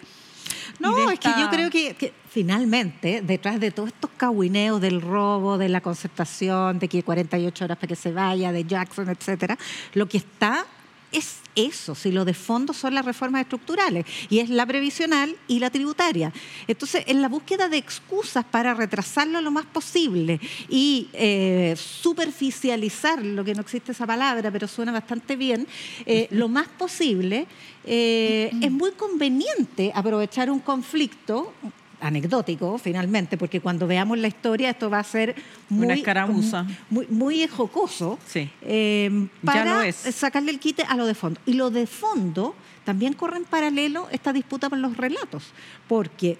[0.80, 5.58] No, es que yo creo que, que finalmente, detrás de todos estos cahuineos del robo,
[5.58, 9.58] de la concertación, de que 48 horas para que se vaya, de Jackson, etcétera,
[9.94, 10.66] lo que está
[11.12, 15.58] es eso, si lo de fondo son las reformas estructurales, y es la previsional y
[15.58, 16.32] la tributaria.
[16.68, 23.44] Entonces, en la búsqueda de excusas para retrasarlo lo más posible y eh, superficializar, lo
[23.44, 25.66] que no existe esa palabra, pero suena bastante bien,
[26.06, 27.46] eh, lo más posible,
[27.84, 31.52] eh, es muy conveniente aprovechar un conflicto
[32.00, 35.34] anecdótico finalmente, porque cuando veamos la historia esto va a ser
[35.68, 36.66] muy, Una escaramuza.
[36.88, 38.50] muy, muy jocoso Sí.
[38.62, 39.10] eh,
[39.42, 39.96] Ya para lo es.
[39.96, 41.40] sacarle el quite a lo de fondo.
[41.46, 45.44] Y lo de fondo también corre en paralelo esta disputa por los relatos,
[45.88, 46.38] porque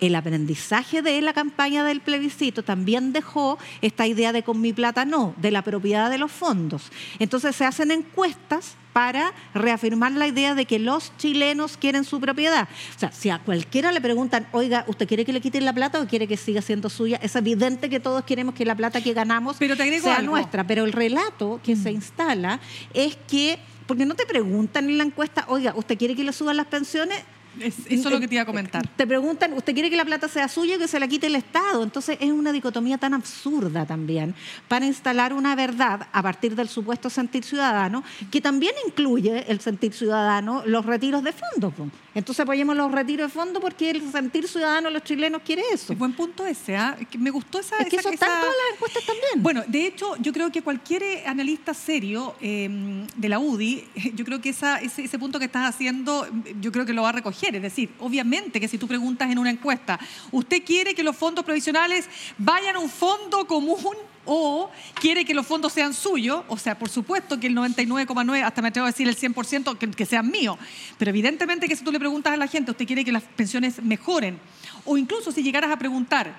[0.00, 5.04] el aprendizaje de la campaña del plebiscito también dejó esta idea de con mi plata
[5.04, 6.90] no, de la propiedad de los fondos.
[7.18, 12.66] Entonces se hacen encuestas para reafirmar la idea de que los chilenos quieren su propiedad.
[12.96, 16.00] O sea, si a cualquiera le preguntan, oiga, ¿usted quiere que le quiten la plata
[16.00, 17.18] o quiere que siga siendo suya?
[17.22, 20.32] Es evidente que todos queremos que la plata que ganamos Pero te agrego sea algo.
[20.32, 22.58] nuestra, pero el relato que se instala
[22.94, 26.56] es que, porque no te preguntan en la encuesta, oiga, ¿usted quiere que le suban
[26.56, 27.22] las pensiones?
[27.60, 28.86] Es- eso es lo que te iba a comentar.
[28.96, 31.34] Te preguntan, ¿usted quiere que la plata sea suya o que se la quite el
[31.36, 31.82] Estado?
[31.82, 34.34] Entonces es una dicotomía tan absurda también
[34.68, 39.92] para instalar una verdad a partir del supuesto sentir ciudadano, que también incluye el sentir
[39.92, 41.72] ciudadano los retiros de fondo.
[42.14, 45.92] Entonces apoyemos los retiros de fondo porque el sentir ciudadano de los chilenos quiere eso.
[45.92, 46.76] Es buen punto ese.
[47.10, 47.76] Que Me gustó esa...
[47.78, 49.42] Es que esa- eso esa- todas las encuestas también.
[49.42, 54.24] Bueno, de hecho, yo creo que cualquier eh, analista serio eh, de la UDI, yo
[54.24, 56.26] creo que esa, ese, ese punto que estás haciendo,
[56.60, 57.45] yo creo que lo va a recoger.
[57.54, 59.98] Es decir, obviamente que si tú preguntas en una encuesta,
[60.32, 65.46] ¿usted quiere que los fondos provisionales vayan a un fondo común o quiere que los
[65.46, 66.42] fondos sean suyos?
[66.48, 69.90] O sea, por supuesto que el 99,9, hasta me atrevo a decir el 100%, que,
[69.90, 70.58] que sean míos.
[70.98, 73.82] Pero evidentemente que si tú le preguntas a la gente, ¿usted quiere que las pensiones
[73.82, 74.38] mejoren?
[74.84, 76.34] O incluso si llegaras a preguntar,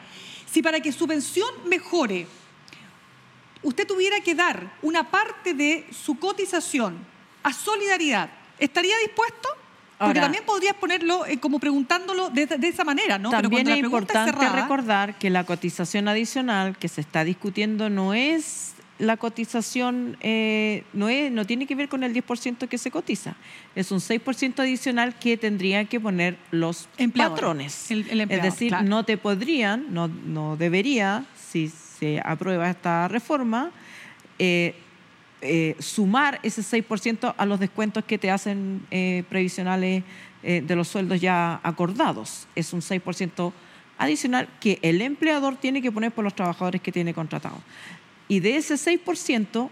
[0.52, 2.28] si para que su pensión mejore,
[3.64, 6.98] usted tuviera que dar una parte de su cotización
[7.44, 9.57] a solidaridad, ¿estaría dispuesto?
[9.98, 13.32] Porque Ahora- también podrías ponerlo eh, como preguntándolo de, de esa manera, ¿no?
[13.32, 18.74] También es importante cerrada- recordar que la cotización adicional que se está discutiendo no es
[19.00, 23.36] la cotización, eh, no, es, no tiene que ver con el 10% que se cotiza.
[23.76, 27.90] Es un 6% adicional que tendrían que poner los Empleador, patrones.
[27.92, 28.86] el- el empleador, es decir, claro.
[28.88, 33.72] no te podrían, no, no debería, si se aprueba esta reforma,
[34.40, 34.76] eh,
[35.42, 40.04] eh, sumar ese 6% a los descuentos que te hacen eh, previsionales
[40.44, 42.48] eh, de los sueldos ya acordados.
[42.56, 43.52] Es un 6%
[43.98, 47.60] adicional que el empleador tiene que poner por los trabajadores que tiene contratados.
[48.28, 49.70] Y de ese 6%,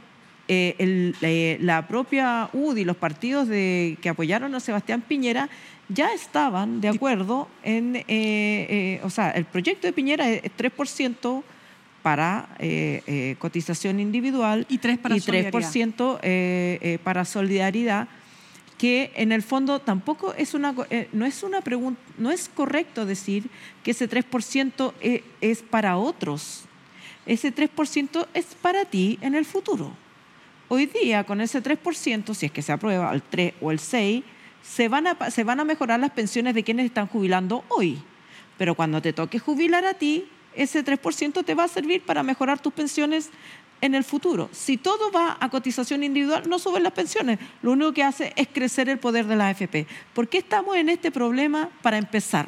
[0.47, 5.49] eh, el- eh, la propia UDI, los partidos de, que apoyaron a Sebastián Piñera,
[5.89, 11.43] ya estaban de acuerdo en, eh, eh, o sea, el proyecto de Piñera es 3%
[12.05, 18.07] para eh, eh, cotización individual Y tres para y 3% eh, eh, para solidaridad
[18.77, 23.07] que en el fondo tampoco es una eh, no es una pregunta no es correcto
[23.07, 23.49] decir
[23.83, 26.65] que ese 3% e- es para otros.
[27.25, 29.91] Ese 3% es para ti en el futuro.
[30.67, 34.23] Hoy día con ese 3% si es que se aprueba el 3 o el 6
[34.61, 37.97] se van a se van a mejorar las pensiones de quienes están jubilando hoy.
[38.59, 42.59] Pero cuando te toque jubilar a ti ese 3% te va a servir para mejorar
[42.59, 43.29] tus pensiones
[43.81, 44.49] en el futuro.
[44.51, 47.39] Si todo va a cotización individual, no suben las pensiones.
[47.61, 49.85] Lo único que hace es crecer el poder de las AFP.
[50.13, 51.69] ¿Por qué estamos en este problema?
[51.81, 52.47] Para empezar,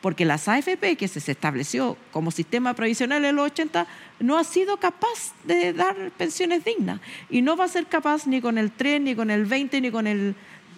[0.00, 3.86] porque las AFP que se estableció como sistema provisional en los 80
[4.20, 8.40] no ha sido capaz de dar pensiones dignas y no va a ser capaz ni
[8.40, 10.34] con el 3, ni con el 20, ni con el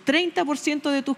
[0.06, 1.16] 30% de tus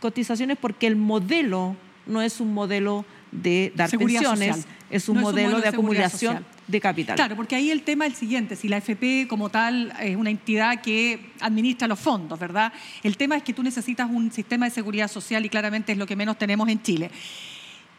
[0.00, 3.04] cotizaciones porque el modelo no es un modelo
[3.42, 4.74] de dar Seguridad pensiones, social.
[4.90, 6.52] es un No modelo de acumulación social.
[6.66, 7.16] de capital.
[7.16, 10.30] Claro, porque ahí el tema es el siguiente, si la FP como tal es una
[10.30, 12.72] entidad que administra los fondos, ¿verdad?
[13.02, 16.06] El tema es que tú necesitas un sistema de seguridad social y claramente es lo
[16.06, 17.10] que menos tenemos en Chile.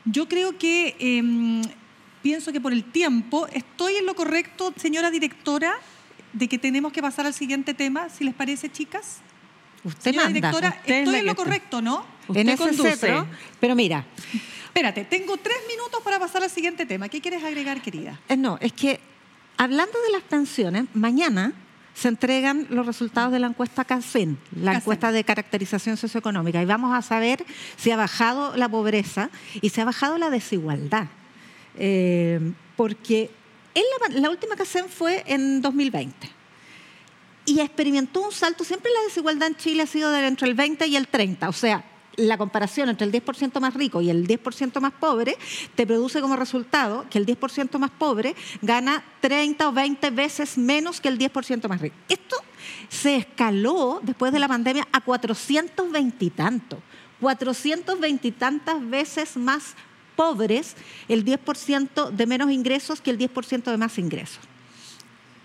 [0.05, 1.61] Yo creo que, em,
[2.23, 5.73] pienso que por el tiempo, estoy en lo correcto, señora directora,
[6.33, 9.19] de que tenemos que pasar al siguiente tema, si les parece, chicas.
[9.83, 10.33] Usted Señora manda.
[10.39, 12.05] directora, usted estoy en lo correcto, ¿no?
[12.27, 12.95] Usted en ese conduce.
[12.97, 13.27] cetro,
[13.59, 14.05] pero mira,
[14.77, 17.09] Espérate, tengo tres minutos para pasar al siguiente tema.
[17.09, 18.19] ¿Qué quieres agregar, querida?
[18.29, 18.99] Eh, No, es que
[19.57, 21.53] hablando de las pensiones, mañana
[21.95, 24.81] se entregan los resultados de la encuesta CACEN, la CACEN.
[24.81, 27.43] encuesta de caracterización socioeconómica, y vamos a saber
[27.75, 31.07] si ha bajado la pobreza y si ha bajado la desigualdad.
[31.79, 32.39] Eh,
[32.75, 33.31] porque
[33.73, 36.29] en la, la última CACEN fue en 2020
[37.45, 38.63] y experimentó un salto.
[38.63, 41.49] Siempre la desigualdad en Chile ha sido de entre el 20 y el 30.
[41.49, 41.83] O sea,
[42.17, 45.37] la comparación entre el 10% más rico y el 10% más pobre
[45.75, 50.99] te produce como resultado que el 10% más pobre gana 30 o 20 veces menos
[50.99, 51.95] que el 10% más rico.
[52.09, 52.35] Esto
[52.89, 56.81] se escaló después de la pandemia a 420 y tanto.
[57.21, 59.75] 420 y tantas veces más
[60.15, 60.75] pobres
[61.07, 64.39] el 10% de menos ingresos que el 10% de más ingresos.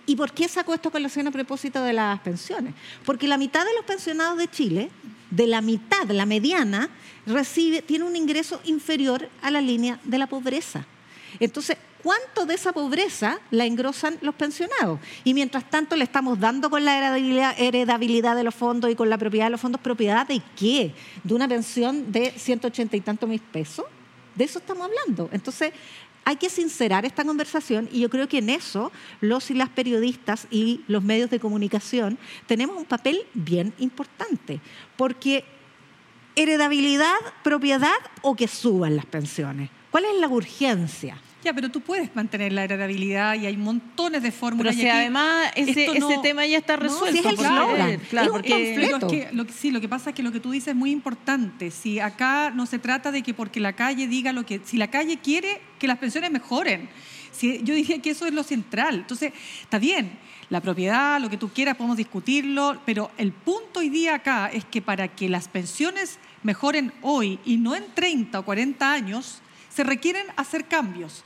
[0.05, 2.73] ¿Y por qué sacó esto colación a propósito de las pensiones?
[3.05, 4.91] Porque la mitad de los pensionados de Chile,
[5.35, 6.89] de la mitad, la mediana,
[7.25, 10.85] recibe, tiene un ingreso inferior a la línea de la pobreza.
[11.39, 14.99] Entonces, ¿cuánto de esa pobreza la engrosan los pensionados?
[15.23, 16.97] Y mientras tanto le estamos dando con la
[17.57, 20.93] heredabilidad, de los fondos y con la propiedad de los fondos, ¿propiedad de qué?
[21.23, 23.85] ¿De una pensión de 180 y tantos mil pesos?
[24.35, 25.29] De eso estamos hablando.
[25.31, 25.73] Entonces,
[26.25, 30.47] hay que sincerar esta conversación y yo creo que en eso los y las periodistas
[30.49, 34.61] y los medios de comunicación tenemos un papel bien importante,
[34.97, 35.45] porque
[36.35, 39.69] heredabilidad, propiedad o que suban las pensiones.
[39.91, 41.17] ¿Cuál es la urgencia?
[41.43, 44.75] Ya, pero tú puedes mantener la heredabilidad y hay montones de Pero fórmulas.
[44.75, 47.11] y si aquí además ese, no- tema ya está No, resuelto.
[47.11, 50.11] si es el porque- slogan, claro, porque Pero es que, lo sí, lo que pasa
[50.11, 51.69] es que lo que tú dices es muy importante.
[51.71, 54.61] Si acá no se trata de que porque la calle diga lo que...
[54.63, 56.87] Si la calle quiere que las pensiones mejoren,
[57.31, 58.95] si, yo diría que eso es lo central.
[58.95, 60.11] Entonces, está bien,
[60.49, 64.63] la propiedad, lo que tú quieras, podemos discutirlo, pero el punto hoy día acá es
[64.63, 69.41] que para que las pensiones mejoren hoy y no en 30 o 40 años,
[69.73, 71.23] se requieren hacer cambios.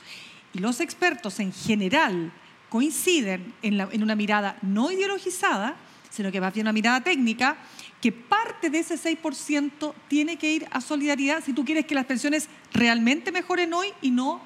[0.54, 2.32] Y los expertos en general
[2.70, 5.76] coinciden en, una mirada no ideologizada,
[6.10, 7.58] sino que más bien una mirada técnica,
[8.02, 12.06] que parte de ese 6% tiene que ir a solidaridad si tú quieres que las
[12.06, 14.42] pensiones realmente mejoren hoy y no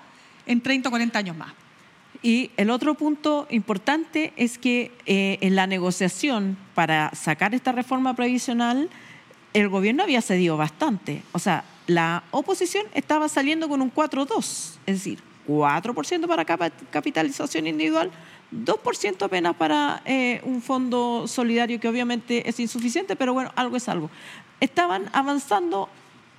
[0.46, 1.54] en 30 o 40 años más.
[2.24, 8.16] Y el otro punto importante es que eh, en la negociación para sacar esta reforma
[8.16, 8.90] previsional,
[9.54, 11.24] el gobierno había cedido bastante.
[11.32, 18.12] O sea, la oposición estaba saliendo con un 4-2, es decir, 4% para capitalización individual,
[18.54, 23.90] 2% apenas para eh, un fondo solidario que obviamente es insuficiente, pero bueno, algo es
[23.90, 24.10] algo.
[24.60, 25.90] Estaban avanzando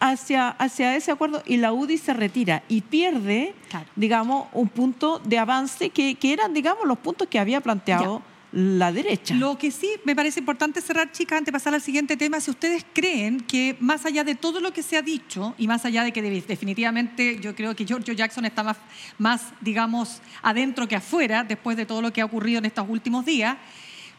[0.00, 3.86] hacia, hacia ese acuerdo y la UDI se retira y pierde, Claro.
[3.96, 8.92] digamos, un punto de avance que, que eran, digamos, los puntos que había planteado la
[8.92, 9.34] derecha.
[9.34, 12.50] Lo que sí me parece importante cerrar, chicas, antes de pasar al siguiente tema, si
[12.50, 16.04] ustedes creen que más allá de todo lo que se ha dicho y más allá
[16.04, 18.76] de que de- definitivamente yo creo que Giorgio Jackson está más,
[19.18, 23.24] más, digamos, adentro que afuera después de todo lo que ha ocurrido en estos últimos
[23.24, 23.56] días,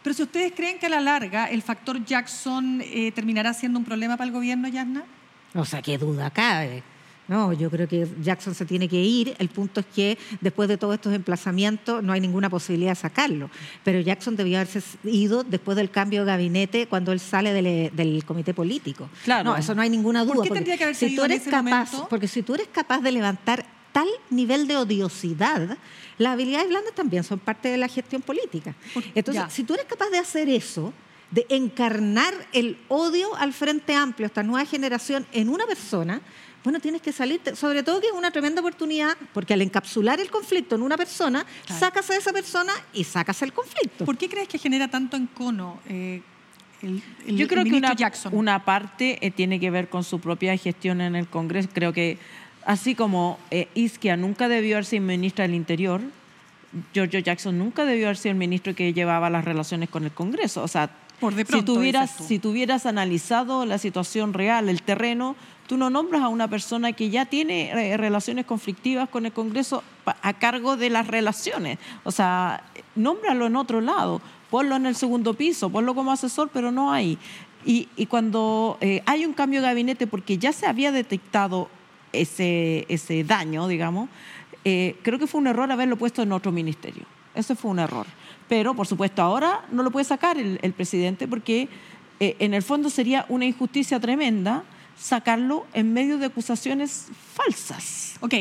[0.02, 3.86] pero si ustedes creen que a la larga el factor Jackson eh, terminará siendo un
[3.86, 5.04] problema para el gobierno, Yasna.
[5.54, 6.82] O sea, qué duda cabe.
[7.28, 9.36] No, yo creo que Jackson se tiene que ir.
[9.40, 13.50] El punto es que después de todos estos emplazamientos no hay ninguna posibilidad de sacarlo.
[13.84, 18.26] Pero Jackson debió haberse ido después del cambio de gabinete cuando él sale del, del
[18.26, 19.10] comité político.
[19.24, 19.52] Claro.
[19.52, 20.36] No, eso no hay ninguna duda.
[20.36, 22.08] ¿Por qué tendría que haberse si ido tú eres capaz, momento?
[22.10, 25.78] Porque si tú eres capaz de levantar tal nivel de odiosidad,
[26.18, 28.76] las habilidades blandas también son parte de la gestión política.
[29.16, 29.50] Entonces, ya.
[29.50, 30.94] si tú eres capaz de hacer eso,
[31.32, 36.22] de encarnar el odio al Frente Amplio, esta nueva generación, en una persona,
[36.64, 40.30] bueno, tienes que salirte, sobre todo que es una tremenda oportunidad, porque al encapsular el
[40.32, 41.80] conflicto en una persona, Claro.
[41.80, 44.06] sacas a esa persona y sacas el conflicto.
[44.06, 46.22] ¿Por qué crees que genera tanto encono eh,
[46.82, 48.34] el, el- Yo el creo que una, Jackson?
[48.36, 51.68] una parte eh, tiene que ver con su propia gestión en el Congreso.
[51.74, 52.18] Creo que
[52.66, 56.00] así como eh, Isquia nunca debió haber sido ministra del Interior,
[56.94, 60.64] Giorgio Jackson nunca debió haber sido el ministro que llevaba las relaciones con el Congreso.
[60.64, 65.36] O sea, Por de si, tuvieras, si tuvieras analizado la situación real, el terreno,
[65.68, 69.84] tú no nombras a una persona que ya tiene eh, relaciones conflictivas con el Congreso
[70.06, 71.80] a cargo de las relaciones.
[72.04, 72.64] O sea,
[72.96, 77.18] nómbralo en otro lado, ponlo en el segundo piso, ponlo como asesor, pero no hay.
[77.66, 81.70] Y, cuando eh, hay un cambio de gabinete, porque ya se había detectado
[82.12, 84.10] ese, ese daño, digamos,
[84.66, 87.04] eh, creo que fue un error haberlo puesto en otro ministerio.
[87.34, 88.06] Ese fue un error.
[88.50, 91.70] Pero, por supuesto, ahora no lo puede sacar el, el presidente porque
[92.20, 94.64] en el fondo sería una injusticia tremenda
[95.04, 98.16] sacarlo en medio de acusaciones falsas.
[98.22, 98.36] Ok,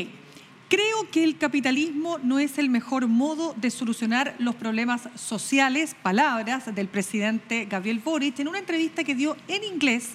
[0.69, 6.73] creo que el capitalismo no es el mejor modo de solucionar los problemas sociales, palabras
[6.73, 10.11] del presidente Gabriel Boric en una entrevista que dio en inglés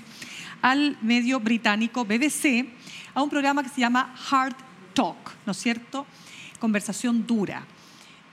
[0.63, 2.67] al medio británico BBC
[3.13, 4.57] a un programa que se llama Hard
[4.95, 6.07] Talk, ¿no es cierto?
[6.59, 7.67] Conversación dura.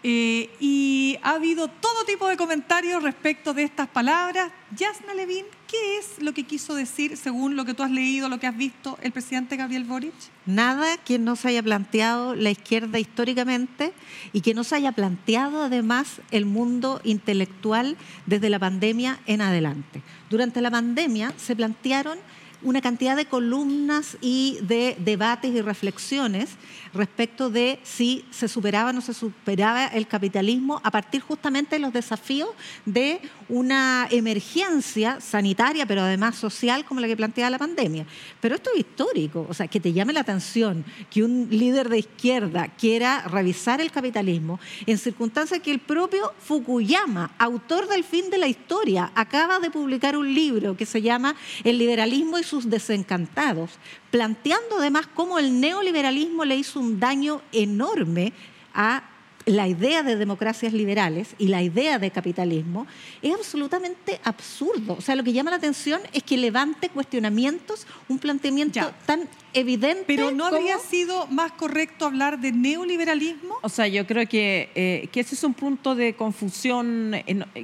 [0.07, 4.51] Eh, y ha habido todo tipo de comentarios respecto de estas palabras.
[4.77, 8.39] Yasna Levin, ¿qué es lo que quiso decir, según lo que tú has leído, lo
[8.39, 10.13] que has visto, el presidente Gabriel Boric?
[10.45, 13.93] Nada que no se haya planteado la izquierda históricamente
[14.31, 17.97] y que no se haya planteado además el mundo intelectual
[18.27, 20.03] desde la pandemia en adelante.
[20.29, 22.19] Durante la pandemia se plantearon
[22.66, 26.49] una cantidad de columnas y de debates y reflexiones
[26.93, 31.80] respecto de si se superaba o no se superaba el capitalismo a partir justamente de
[31.80, 32.49] los desafíos
[32.86, 38.05] de una emergencia sanitaria, pero además social, como la que plantea la pandemia.
[38.41, 41.99] Pero esto es histórico, o sea, que te llame la atención que un líder de
[41.99, 48.39] izquierda quiera revisar el capitalismo en circunstancias que el propio Fukuyama, autor del fin de
[48.39, 53.71] la historia, acaba de publicar un libro que se llama El liberalismo y sus desencantados,
[54.11, 58.31] planteando además cómo el neoliberalismo le hizo un daño enorme
[58.73, 59.03] a
[59.45, 62.87] la idea de democracias liberales y la idea de capitalismo
[63.21, 64.95] es absolutamente absurdo.
[64.97, 70.05] O sea, lo que llama la atención es que levante cuestionamientos, un planteamiento tan evidente.
[70.07, 73.57] Pero ¿no habría sido más correcto hablar de neoliberalismo?
[73.61, 77.15] O sea, yo creo que, eh, que ese es un punto de confusión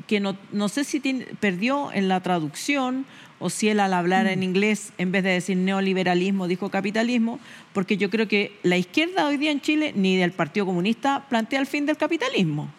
[0.06, 1.00] que no, no sé si
[1.40, 3.06] perdió en la traducción
[3.42, 4.44] o si él al hablar en mm.
[4.44, 7.40] inglés, en vez de decir neoliberalismo, dijo capitalismo,
[7.74, 11.60] porque yo creo que la izquierda hoy día en Chile, ni del Partido Comunista, plantea
[11.60, 12.72] el fin del capitalismo.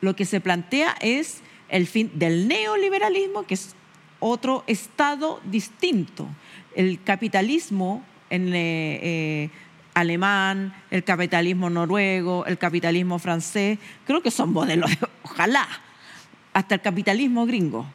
[0.00, 3.74] Lo que se plantea es el fin del neoliberalismo, que es
[4.20, 6.28] otro estado distinto.
[6.74, 9.50] El capitalismo en eh, eh,
[9.94, 14.90] alemán, el capitalismo noruego, el capitalismo francés, creo que son modelos,
[15.24, 15.66] ojalá,
[16.52, 17.86] hasta el capitalismo gringo.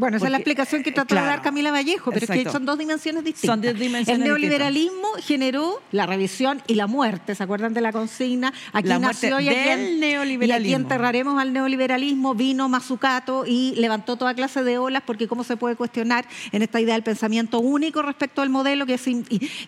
[0.00, 2.64] Bueno, esa es la explicación que trató de dar Camila Vallejo, pero es que son
[2.64, 3.54] dos dimensiones distintas.
[3.54, 7.92] Son dos dimensiones El neoliberalismo generó la revisión y la muerte, ¿se acuerdan de la
[7.92, 8.50] consigna?
[8.72, 10.46] Aquí la nació y aquí, neoliberalismo.
[10.46, 12.34] y aquí enterraremos al neoliberalismo.
[12.34, 16.80] Vino Mazzucato y levantó toda clase de olas porque cómo se puede cuestionar en esta
[16.80, 19.04] idea del pensamiento único respecto al modelo que es,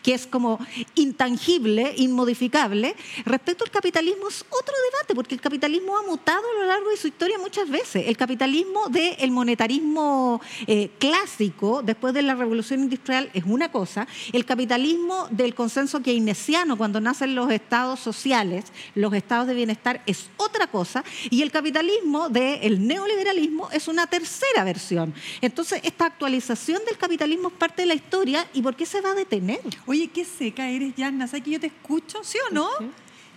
[0.03, 0.59] que es como
[0.95, 2.97] intangible, inmodificable.
[3.27, 6.97] Respecto al capitalismo es otro debate porque el capitalismo ha mutado a lo largo de
[6.97, 8.05] su historia muchas veces.
[8.07, 10.22] El capitalismo del monetarismo
[10.67, 16.77] eh, clásico después de la revolución industrial es una cosa, el capitalismo del consenso keynesiano
[16.77, 18.65] cuando nacen los estados sociales,
[18.95, 24.65] los estados de bienestar es otra cosa, y el capitalismo del neoliberalismo es una tercera
[24.65, 25.15] versión.
[25.41, 29.11] Entonces, esta actualización del capitalismo es parte de la historia y ¿por qué se va
[29.11, 29.61] a detener?
[29.87, 32.23] Oye, qué seca eres, Yanna, ¿sabes que yo te escucho?
[32.23, 32.69] ¿Sí o no?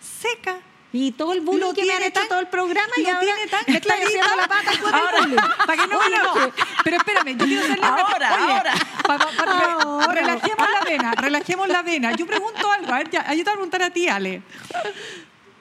[0.02, 0.62] Seca.
[0.98, 3.64] Y todo el bullying que me han hecho todo el programa y ahora tiene tan
[3.68, 5.36] me está haciendo la pata con ahora, el.
[5.36, 6.54] Para que no me enoje.
[6.86, 8.74] Pero espérame, yo quiero hacerle ahora, ahora.
[9.06, 12.16] Para, para, relajemos la vena, relajemos la vena.
[12.16, 14.42] Yo pregunto algo, a ver, ya, yo te voy a preguntar a ti, Ale.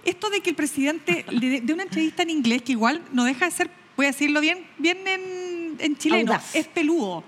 [0.05, 3.51] Esto de que el presidente de, una entrevista en inglés, que igual no deja de
[3.51, 7.24] ser, voy a decirlo bien, bien en, en chileno, es peludo.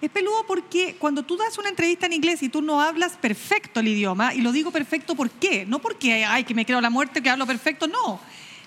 [0.00, 3.80] Es peludo porque cuando tú das una entrevista en inglés y tú no hablas perfecto
[3.80, 5.66] el idioma, y lo digo perfecto ¿por qué?
[5.66, 8.18] No porque, ay, que me creo la muerte, que hablo perfecto, no.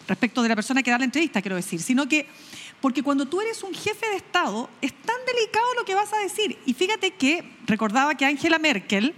[0.08, 2.28] Respecto de la persona que da la entrevista, quiero decir, sino que
[2.82, 6.18] porque cuando tú eres un jefe de Estado, es tan delicado lo que vas a
[6.18, 6.60] decir.
[6.66, 9.16] Y fíjate que recordaba que Angela Merkel,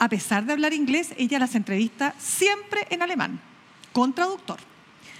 [0.00, 3.40] a pesar de hablar inglés, ella las entrevista siempre en alemán,
[3.92, 4.58] con traductor.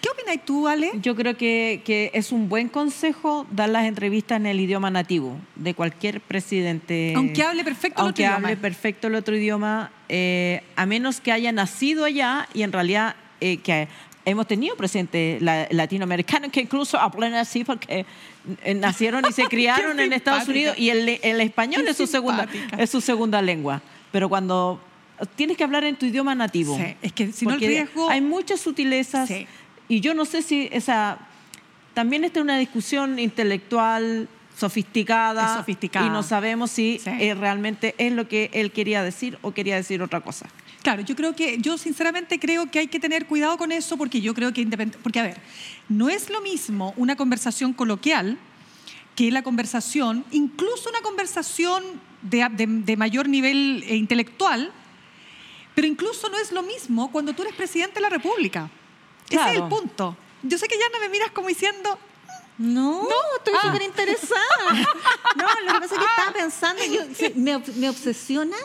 [0.01, 0.91] ¿Qué opinas tú, Ale?
[1.03, 5.75] Yo creo que, es un buen consejo dar las entrevistas en el idioma nativo de
[5.75, 7.13] cualquier presidente.
[7.17, 8.37] Aunque hable perfecto el otro idioma.
[8.37, 13.17] hable perfecto el otro idioma, eh, a menos que haya nacido allá y en realidad
[13.41, 13.89] eh, que
[14.25, 18.05] hemos tenido presidentes latinoamericanos que incluso hablan así porque
[18.65, 22.47] eh, nacieron y se criaron en Estados Unidos y el, español es su, segunda,
[22.77, 23.83] es su segunda lengua.
[24.13, 24.81] Pero cuando
[25.35, 26.77] tienes que hablar en tu idioma nativo.
[26.77, 28.09] Sí, es que si no el riesgo...
[28.09, 29.27] Hay muchas sutilezas.
[29.27, 29.47] Sí
[29.89, 31.19] y yo no sé si esa.
[31.95, 36.07] También esta es una discusión intelectual sofisticada, sofisticada.
[36.07, 40.03] y no sabemos si eh, realmente es lo que él quería decir o quería decir
[40.03, 40.47] otra cosa.
[40.83, 44.21] Claro, yo creo que, yo sinceramente creo que hay que tener cuidado con eso porque
[44.21, 44.65] yo creo que,
[45.03, 45.39] porque a ver,
[45.89, 48.39] no es lo mismo una conversación coloquial
[49.17, 51.83] que la conversación, incluso una conversación
[52.23, 54.73] de mayor nivel eh, intelectual,
[55.75, 58.71] pero incluso no es lo mismo cuando tú eres presidente de la República.
[59.31, 60.17] Ese es el punto.
[60.43, 61.99] Yo sé que ya no me miras como diciendo,
[62.59, 63.67] no, no, estoy ah.
[63.67, 64.43] súper interesada.
[65.37, 66.83] No, lo que pasa es que estaba pensando,
[67.77, 68.57] me, obsesiona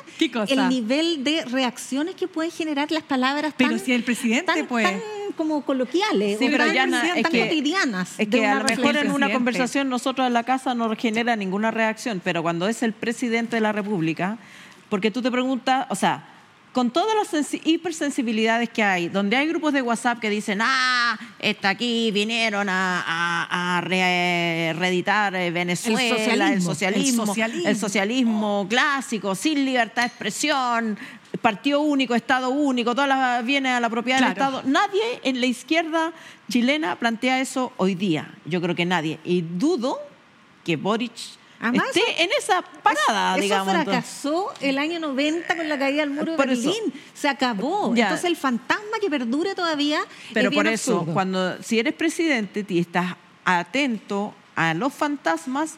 [0.47, 5.03] el nivel de reacciones que pueden generar las palabras pero si el presidente puede.
[5.37, 8.13] como coloquiales sí, pero ya tan cotidianas.
[8.17, 11.69] Es que a lo mejor en una conversación nosotros en la casa no genera ninguna
[11.69, 14.39] reacción, pero cuando es el presidente de la República,
[14.89, 16.32] porque tú te preguntas, o sea,
[16.73, 21.17] con todas las sensi- hipersensibilidades que hay, donde hay grupos de WhatsApp que dicen, ah,
[21.39, 26.71] está aquí, vinieron a, a- a re- reeditar eh, Venezuela, el socialismo.
[26.73, 27.69] socialismo, El socialismo.
[27.69, 30.97] el socialismo clásico, sin libertad de expresión,
[31.41, 34.29] partido único, Estado único, todas las viene a la propiedad del.
[34.29, 34.63] Estado.
[34.65, 36.11] Nadie en la izquierda
[36.49, 38.33] chilena plantea eso hoy día.
[38.45, 39.19] Yo creo que nadie.
[39.23, 39.99] Y dudo
[40.65, 41.11] que Boric
[41.63, 43.67] Además, esté eso- en esa parada, Eso digamos.
[43.75, 43.93] entonces.
[43.93, 46.69] fracasó el año 90 con la caída del muro de Por eso.
[46.71, 46.93] Berlín.
[47.13, 47.95] Se acabó.
[47.95, 48.03] Ya.
[48.03, 50.01] Entonces el fantasma que perdure todavía
[50.33, 51.13] Pero es bien por eso, absurdo.
[51.13, 55.77] cuando si eres presidente y estás atento a los fantasmas,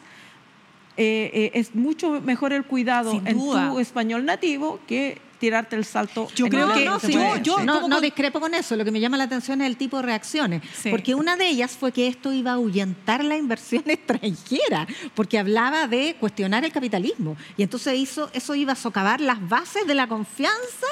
[0.96, 6.28] eh, eh, es mucho mejor el cuidado en tu español nativo que tirarte el salto.
[6.34, 8.76] Yo en creo que- no, yo- yo- no, como no con- discrepo con eso.
[8.76, 10.62] Lo que me llama la atención es el tipo de reacciones.
[10.76, 10.90] Sí.
[10.90, 15.86] Porque una de ellas fue que esto iba a ahuyentar la inversión extranjera, porque hablaba
[15.86, 17.36] de cuestionar el capitalismo.
[17.56, 20.86] Y entonces hizo, eso iba a socavar las bases de la confianza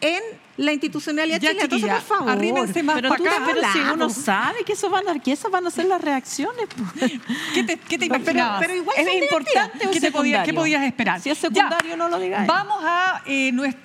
[0.00, 0.20] en
[0.56, 1.64] la institucionalidad Ya, chilena.
[1.64, 2.30] Entonces, por favor.
[2.32, 3.42] arrímense más Pero, pa' tú, acá.
[3.46, 6.66] pero si uno sabe que, eso van a, que esas van a ser las reacciones.
[6.98, 7.12] pues.
[7.54, 8.60] ¿Qué te, qué te Pero- imaginabas?
[8.60, 11.20] pero igual ¿Es importante ¿Qué, te podía- qué podías esperar?
[11.20, 11.48] Si es Ya.
[11.48, 12.46] secundario, no lo digáis.
[12.48, 13.81] Vamos a eh, nuestro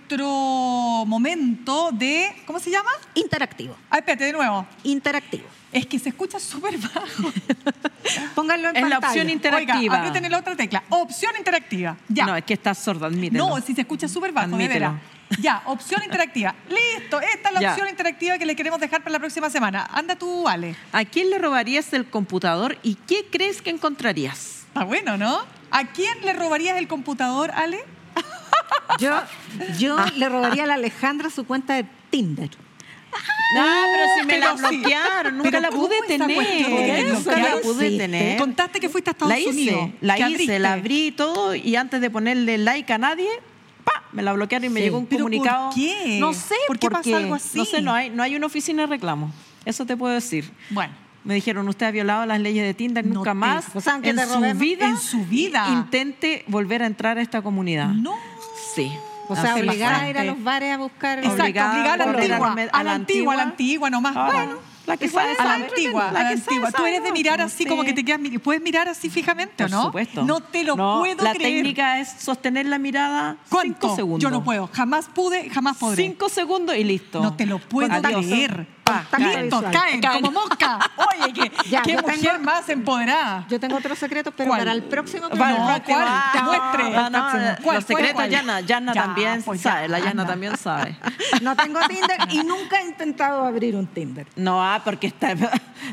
[1.05, 2.33] momento de.
[2.45, 2.89] ¿Cómo se llama?
[3.13, 3.75] Interactivo.
[3.89, 4.65] Ah, espérate, de nuevo.
[4.83, 5.45] Interactivo.
[5.71, 7.31] Es que se escucha súper bajo.
[8.35, 9.77] Pónganlo en Es la opción interactiva.
[9.95, 10.83] Oiga, aprieten la otra tecla.
[10.89, 11.97] Opción interactiva.
[12.07, 12.25] Ya.
[12.25, 13.47] No, es que estás sorda, admítelo.
[13.47, 14.73] No, si se escucha súper bajo, de Admítelo.
[14.91, 15.01] veras.
[15.41, 16.55] Ya, opción interactiva.
[16.69, 17.71] Listo, esta es la Ya.
[17.71, 19.85] opción interactiva que le queremos dejar para la próxima semana.
[19.91, 20.75] Anda tú, Ale.
[20.93, 24.63] ¿A quién le robarías el computador y qué crees que encontrarías?
[24.67, 25.39] Está bueno, ¿no?
[25.69, 27.83] ¿A quién le robarías el computador, Ale?
[28.99, 29.11] Yo,
[29.77, 30.11] yo Ah.
[30.15, 32.49] le robaría a la Alejandra su cuenta de Tinder.
[33.55, 37.07] No, pero si me pero la bloquearon, nunca la ¿cómo pude tener.
[37.13, 38.37] Nunca la pude tener.
[38.37, 39.89] Contaste que fuiste a Estados La hice, Unidos.
[40.01, 40.59] la ¿Qué hice, abriste?
[40.59, 43.29] la abrí y todo y antes de ponerle like a nadie,
[43.83, 44.83] pa, me la bloquearon y me Sí.
[44.85, 45.69] llegó un ¿Pero por comunicado.
[45.73, 46.17] qué?
[46.19, 47.57] No sé ¿Por qué pasa porque- algo así?
[47.57, 49.31] No sé, no hay, no hay una oficina de reclamo.
[49.65, 50.51] Eso te puedo decir.
[50.69, 50.93] Bueno.
[51.23, 53.95] Me dijeron, usted ha violado las leyes de Tinder, No nunca te- más o sea,
[53.95, 55.67] en te su vida, en su vida.
[55.69, 57.87] intente volver a entrar a esta comunidad.
[57.89, 58.15] No.
[58.77, 58.97] Sí.
[59.29, 61.17] O sea, Así obligada a ir a los bares a buscar.
[61.19, 62.53] Exacto, Obligada obligada a la a antigua.
[62.71, 64.13] A la antigua, a la antigua nomás.
[64.15, 66.71] Ah, bueno, la que sabe, a la antigua, la a la que antigua.
[66.71, 69.75] Tú eres de mirar así como que te quedas, ¿puedes mirar así fijamente o Por
[69.75, 69.83] no?
[69.83, 70.23] supuesto.
[70.23, 71.55] No te lo No, puedo la creer.
[71.55, 73.81] técnica es sostener la mirada ¿Cuánto?
[73.81, 74.23] cinco segundos.
[74.23, 76.03] Yo no puedo, jamás pude, jamás podré.
[76.03, 77.19] Cinco segundos y listo.
[77.19, 78.25] No te lo puedo Adiós.
[78.25, 78.67] creer.
[78.87, 79.71] Pa, visual.
[79.71, 80.21] caen, Caen.
[80.21, 80.79] como mosca.
[81.21, 83.45] Oye, qué, Ya, qué mujer tengo- más empoderada.
[83.49, 84.59] Yo tengo otros secretos, pero ¿Cuál?
[84.59, 85.81] para el próximo programa.
[85.83, 86.03] ¿cuál?
[86.07, 86.89] Ah, muestre.
[86.91, 87.41] no, no, próximo.
[87.43, 88.29] los ¿Cuál, cuál, secretos?
[88.29, 90.97] Yana, Yana Ya, también pues ya, sabe, la Yana también sabe.
[91.41, 94.27] No tengo Tinder y nunca he intentado abrir un Tinder.
[94.35, 95.35] No, ah, porque está-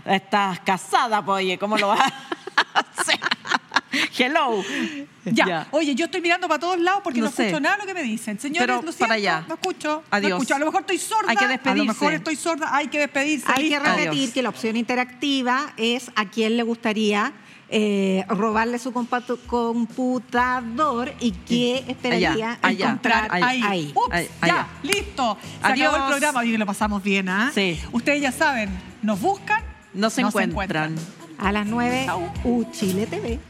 [0.07, 3.19] estás casada, pues, oye, ¿cómo lo vas a hacer?
[4.19, 4.63] Hello.
[5.25, 5.67] Ya.
[5.71, 8.03] Oye, yo estoy mirando para todos lados porque no escucho nada de lo que me
[8.03, 8.39] dicen.
[8.39, 9.45] Señores, Pero lo siento, para allá.
[9.49, 10.03] no escucho.
[10.11, 10.31] Adiós.
[10.31, 10.55] No escucho.
[10.55, 11.31] A lo mejor estoy sorda.
[11.31, 11.87] Hay que A lo despedirse.
[11.89, 12.77] mejor estoy sorda.
[12.77, 13.47] Hay que despedirse.
[13.49, 14.31] Hay que repetir Adiós.
[14.33, 17.33] que la opción interactiva es a quién le gustaría
[17.71, 23.93] eh, robarle su computador y qué esperaría Allá, allá, encontrar ahí.
[23.97, 24.67] Ups, Ahí, ya, allá.
[24.83, 25.39] listo.
[25.41, 26.09] Se acabó el Adiós.
[26.09, 26.41] programa.
[26.41, 27.51] Oye, lo pasamos bien, ¿ah?
[27.55, 27.81] Sí.
[27.93, 28.69] Ustedes ya saben,
[29.03, 29.63] nos buscan.
[29.95, 30.95] No se encuentran.
[31.39, 32.31] A las 9, Chau.
[32.45, 33.41] U Chile TV.